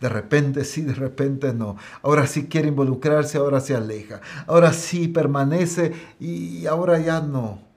[0.00, 1.76] De repente sí, de repente no.
[2.02, 4.20] Ahora sí quiere involucrarse, ahora se aleja.
[4.46, 7.67] Ahora sí permanece y ahora ya no.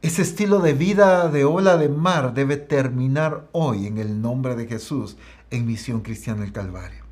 [0.00, 4.66] Ese estilo de vida de ola de mar debe terminar hoy en el nombre de
[4.66, 5.16] Jesús
[5.50, 7.02] en Misión Cristiana del Calvario.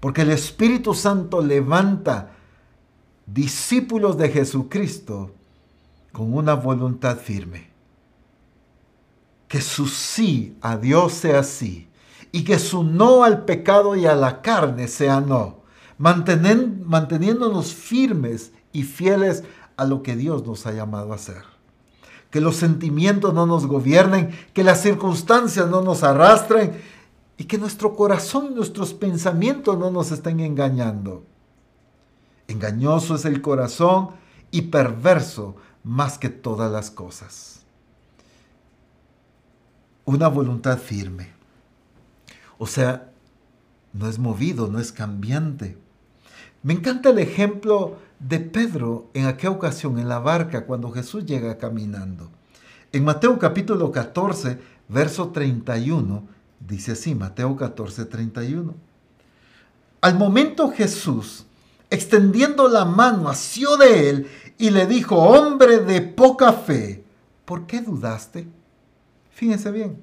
[0.00, 2.32] Porque el Espíritu Santo levanta
[3.26, 5.34] discípulos de Jesucristo
[6.12, 7.68] con una voluntad firme.
[9.46, 11.88] Que su sí a Dios sea sí
[12.32, 15.60] y que su no al pecado y a la carne sea no,
[15.98, 19.44] manteniéndonos firmes y fieles
[19.76, 21.55] a lo que Dios nos ha llamado a hacer.
[22.30, 26.80] Que los sentimientos no nos gobiernen, que las circunstancias no nos arrastren
[27.38, 31.24] y que nuestro corazón y nuestros pensamientos no nos estén engañando.
[32.48, 34.10] Engañoso es el corazón
[34.50, 37.60] y perverso más que todas las cosas.
[40.04, 41.32] Una voluntad firme.
[42.58, 43.10] O sea,
[43.92, 45.78] no es movido, no es cambiante.
[46.62, 51.58] Me encanta el ejemplo de Pedro en aquella ocasión en la barca cuando Jesús llega
[51.58, 52.30] caminando.
[52.92, 54.58] En Mateo capítulo 14,
[54.88, 56.26] verso 31,
[56.60, 58.74] dice así, Mateo 14, 31.
[60.00, 61.46] Al momento Jesús,
[61.90, 64.26] extendiendo la mano, asió de él
[64.58, 67.04] y le dijo, hombre de poca fe,
[67.44, 68.46] ¿por qué dudaste?
[69.30, 69.98] Fíjense bien.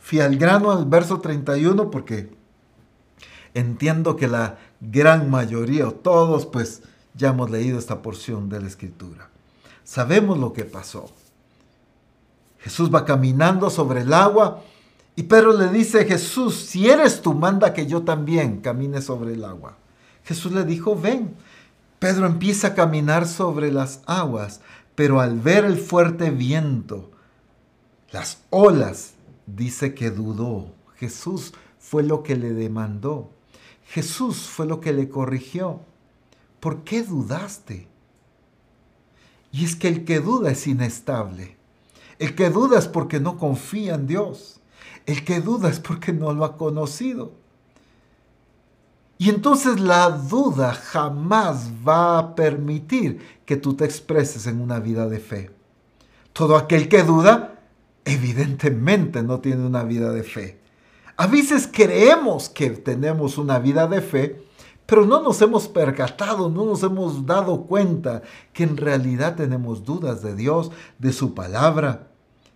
[0.00, 2.30] Fui al grano al verso 31 porque
[3.54, 4.58] entiendo que la
[4.90, 6.82] gran mayoría o todos pues
[7.14, 9.28] ya hemos leído esta porción de la escritura.
[9.84, 11.10] Sabemos lo que pasó.
[12.58, 14.62] Jesús va caminando sobre el agua
[15.16, 19.44] y Pedro le dice, Jesús, si eres tú, manda que yo también camine sobre el
[19.44, 19.76] agua.
[20.24, 21.34] Jesús le dijo, ven.
[21.98, 24.60] Pedro empieza a caminar sobre las aguas,
[24.94, 27.10] pero al ver el fuerte viento,
[28.10, 29.14] las olas,
[29.46, 30.66] dice que dudó.
[30.96, 33.30] Jesús fue lo que le demandó.
[33.86, 35.80] Jesús fue lo que le corrigió.
[36.60, 37.88] ¿Por qué dudaste?
[39.52, 41.56] Y es que el que duda es inestable.
[42.18, 44.60] El que duda es porque no confía en Dios.
[45.06, 47.32] El que duda es porque no lo ha conocido.
[49.18, 55.08] Y entonces la duda jamás va a permitir que tú te expreses en una vida
[55.08, 55.50] de fe.
[56.32, 57.60] Todo aquel que duda,
[58.04, 60.63] evidentemente no tiene una vida de fe.
[61.16, 64.42] A veces creemos que tenemos una vida de fe,
[64.84, 70.22] pero no nos hemos percatado, no nos hemos dado cuenta que en realidad tenemos dudas
[70.22, 72.08] de Dios, de su palabra,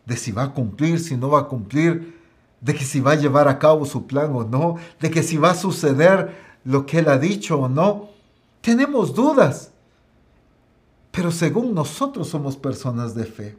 [0.06, 2.18] de si va a cumplir, si no va a cumplir,
[2.60, 5.36] de que si va a llevar a cabo su plan o no, de que si
[5.36, 8.08] va a suceder lo que Él ha dicho o no.
[8.60, 9.70] Tenemos dudas,
[11.12, 13.56] pero según nosotros somos personas de fe.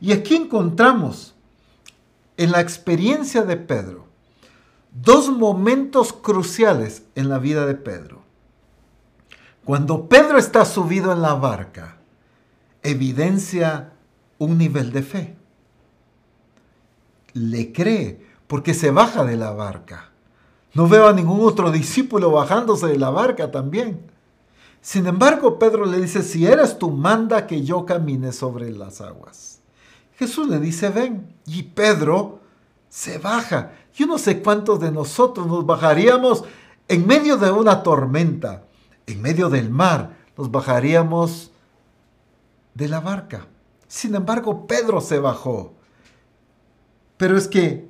[0.00, 1.34] Y aquí encontramos
[2.36, 4.11] en la experiencia de Pedro
[4.92, 8.22] dos momentos cruciales en la vida de Pedro.
[9.64, 11.98] Cuando Pedro está subido en la barca,
[12.82, 13.92] evidencia
[14.38, 15.36] un nivel de fe.
[17.32, 20.10] Le cree porque se baja de la barca.
[20.74, 24.00] No veo a ningún otro discípulo bajándose de la barca también.
[24.80, 29.60] Sin embargo, Pedro le dice, si eres tú, manda que yo camine sobre las aguas.
[30.18, 31.34] Jesús le dice, ven.
[31.46, 32.41] Y Pedro
[32.92, 33.72] se baja.
[33.94, 36.44] Yo no sé cuántos de nosotros nos bajaríamos
[36.88, 38.64] en medio de una tormenta,
[39.06, 41.52] en medio del mar, nos bajaríamos
[42.74, 43.46] de la barca.
[43.88, 45.72] Sin embargo, Pedro se bajó.
[47.16, 47.88] Pero es que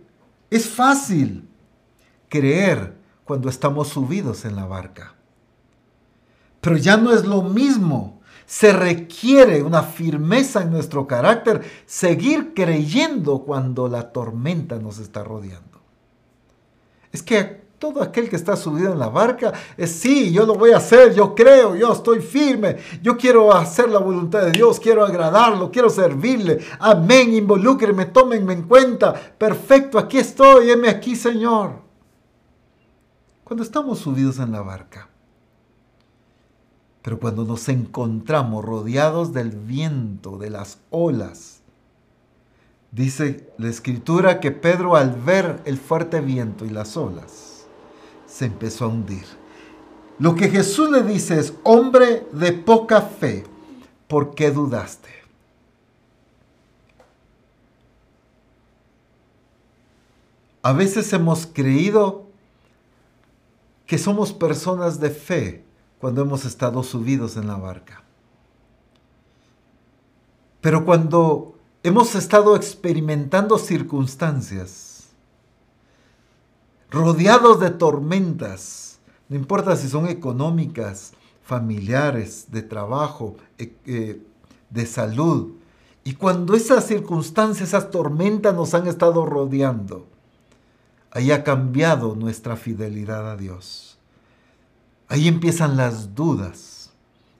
[0.51, 1.49] es fácil
[2.29, 5.17] creer cuando estamos subidos en la barca.
[6.61, 8.21] Pero ya no es lo mismo.
[8.53, 15.81] Se requiere una firmeza en nuestro carácter, seguir creyendo cuando la tormenta nos está rodeando.
[17.11, 20.73] Es que todo aquel que está subido en la barca es sí, yo lo voy
[20.73, 25.03] a hacer, yo creo, yo estoy firme, yo quiero hacer la voluntad de Dios, quiero
[25.03, 26.59] agradarlo, quiero servirle.
[26.79, 29.15] Amén, involúcreme, tómenme en cuenta.
[29.15, 31.77] Perfecto, aquí estoy, heme aquí, Señor.
[33.45, 35.09] Cuando estamos subidos en la barca,
[37.03, 41.63] pero cuando nos encontramos rodeados del viento, de las olas,
[42.93, 47.65] Dice la escritura que Pedro al ver el fuerte viento y las olas,
[48.27, 49.25] se empezó a hundir.
[50.19, 53.45] Lo que Jesús le dice es, hombre de poca fe,
[54.09, 55.09] ¿por qué dudaste?
[60.61, 62.27] A veces hemos creído
[63.87, 65.65] que somos personas de fe
[66.03, 68.03] cuando hemos estado subidos en la barca.
[70.61, 75.11] Pero cuando hemos estado experimentando circunstancias,
[76.91, 78.99] rodeados de tormentas,
[79.29, 81.13] no importa si son económicas,
[81.45, 84.27] familiares, de trabajo, e, eh,
[84.71, 85.53] de salud.
[86.03, 90.09] Y cuando esas circunstancias, esas tormentas nos han estado rodeando,
[91.13, 93.92] ahí ha cambiado nuestra fidelidad a Dios.
[95.13, 96.91] Ahí empiezan las dudas.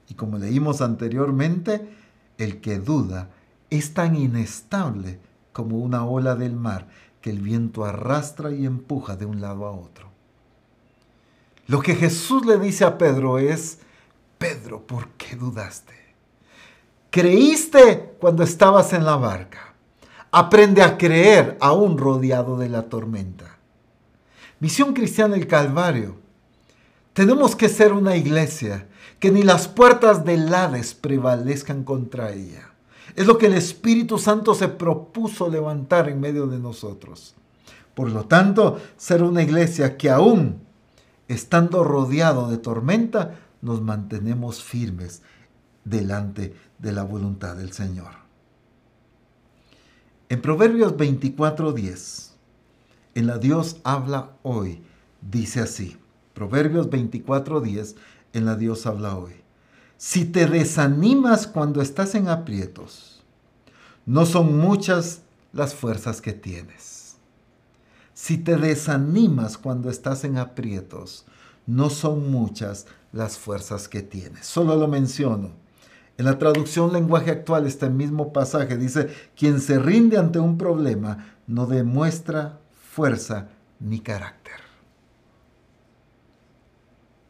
[0.07, 1.89] Y como leímos anteriormente,
[2.37, 3.31] el que duda
[3.71, 5.19] es tan inestable
[5.53, 6.87] como una ola del mar
[7.19, 10.07] que el viento arrastra y empuja de un lado a otro.
[11.65, 13.79] Lo que Jesús le dice a Pedro es,
[14.37, 15.95] Pedro, ¿por qué dudaste?
[17.09, 19.73] Creíste cuando estabas en la barca.
[20.29, 23.57] Aprende a creer aún rodeado de la tormenta.
[24.59, 26.21] Misión Cristiana el Calvario.
[27.13, 28.87] Tenemos que ser una iglesia
[29.19, 32.71] que ni las puertas del Hades prevalezcan contra ella.
[33.15, 37.35] Es lo que el Espíritu Santo se propuso levantar en medio de nosotros.
[37.93, 40.61] Por lo tanto, ser una iglesia que aún
[41.27, 45.21] estando rodeado de tormenta, nos mantenemos firmes
[45.85, 48.11] delante de la voluntad del Señor.
[50.29, 52.33] En Proverbios 24:10,
[53.15, 54.83] en la Dios habla hoy,
[55.21, 55.97] dice así.
[56.33, 57.95] Proverbios 24:10,
[58.33, 59.33] en la Dios habla hoy.
[59.97, 63.23] Si te desanimas cuando estás en aprietos,
[64.05, 65.21] no son muchas
[65.53, 67.15] las fuerzas que tienes.
[68.13, 71.25] Si te desanimas cuando estás en aprietos,
[71.65, 74.45] no son muchas las fuerzas que tienes.
[74.45, 75.51] Solo lo menciono.
[76.17, 81.35] En la traducción lenguaje actual, este mismo pasaje dice, quien se rinde ante un problema
[81.47, 82.59] no demuestra
[82.91, 84.62] fuerza ni carácter.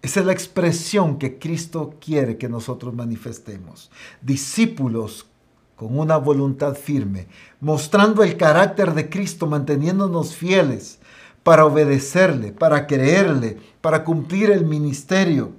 [0.04, 3.90] Esa es la expresión que Cristo quiere que nosotros manifestemos.
[4.22, 5.26] Discípulos
[5.78, 7.28] con una voluntad firme,
[7.62, 11.00] mostrando el carácter de Cristo, manteniéndonos fieles
[11.42, 15.52] para obedecerle, para creerle, para cumplir el ministerio,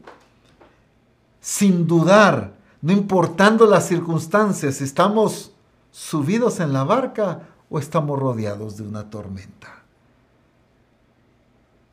[1.41, 5.53] sin dudar, no importando las circunstancias, estamos
[5.91, 9.83] subidos en la barca o estamos rodeados de una tormenta.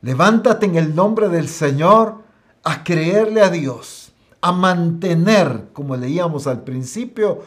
[0.02, 2.21] Levántate en el nombre del Señor
[2.64, 7.42] a creerle a Dios, a mantener, como leíamos al principio,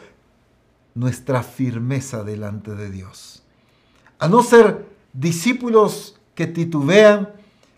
[0.94, 3.42] nuestra firmeza delante de Dios.
[4.18, 7.30] A no ser discípulos que titubean,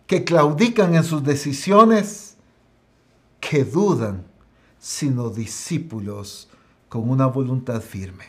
[0.06, 2.36] que claudican en sus decisiones,
[3.40, 4.24] que dudan,
[4.78, 6.48] sino discípulos
[6.88, 8.24] con una voluntad firme,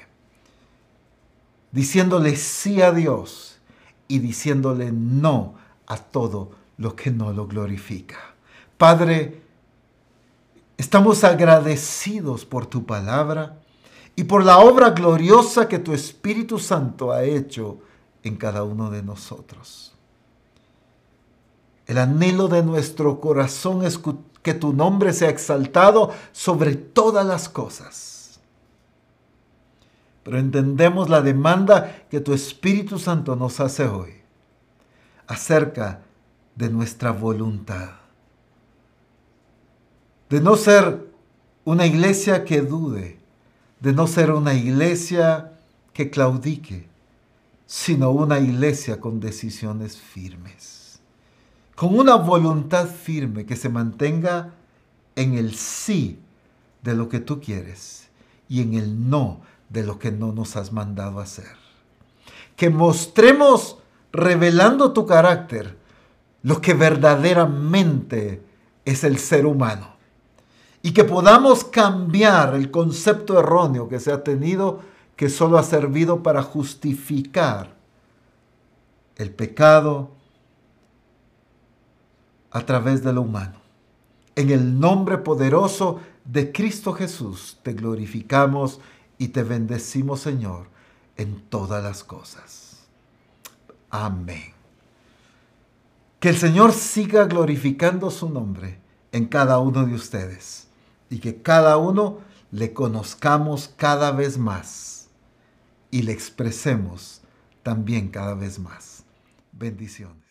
[1.72, 3.60] diciéndole sí a Dios
[4.07, 5.55] y diciéndole no
[5.88, 8.18] a todo lo que no lo glorifica.
[8.80, 9.42] Padre,
[10.78, 13.60] estamos agradecidos por tu palabra
[14.16, 17.80] y por la obra gloriosa que tu Espíritu Santo ha hecho
[18.24, 19.94] en cada uno de nosotros.
[21.88, 24.00] El anhelo de nuestro corazón es
[24.42, 28.40] que tu nombre sea exaltado sobre todas las cosas.
[30.24, 34.22] Pero entendemos la demanda que tu Espíritu Santo nos hace hoy
[35.28, 36.00] acerca
[36.56, 37.99] de nuestra voluntad
[40.30, 41.10] de no ser
[41.66, 43.20] una iglesia que dude,
[43.80, 45.54] de no ser una iglesia
[45.92, 46.88] que claudique,
[47.66, 51.00] sino una iglesia con decisiones firmes,
[51.76, 54.54] con una voluntad firme que se mantenga
[55.16, 56.20] en el sí
[56.84, 58.10] de lo que tú quieres
[58.48, 61.58] y en el no de lo que no nos has mandado hacer.
[62.56, 63.78] Que mostremos,
[64.12, 65.78] revelando tu carácter,
[66.44, 68.44] lo que verdaderamente
[68.86, 69.99] es el ser humano
[70.82, 74.82] y que podamos cambiar el concepto erróneo que se ha tenido
[75.16, 77.76] que solo ha servido para justificar
[79.18, 80.12] el pecado
[82.52, 83.60] a través de lo humano.
[84.36, 88.80] En el nombre poderoso de Cristo Jesús te glorificamos
[89.18, 90.68] y te bendecimos, Señor,
[91.18, 92.88] en todas las cosas.
[93.90, 94.54] Amén.
[96.22, 98.80] Que el Señor siga glorificando su nombre
[99.12, 100.69] en cada uno de ustedes
[101.10, 102.20] y que cada uno
[102.51, 105.10] le conozcamos cada vez más
[105.91, 107.22] y le expresemos
[107.64, 109.03] también cada vez más.
[109.51, 110.29] Bendiciones.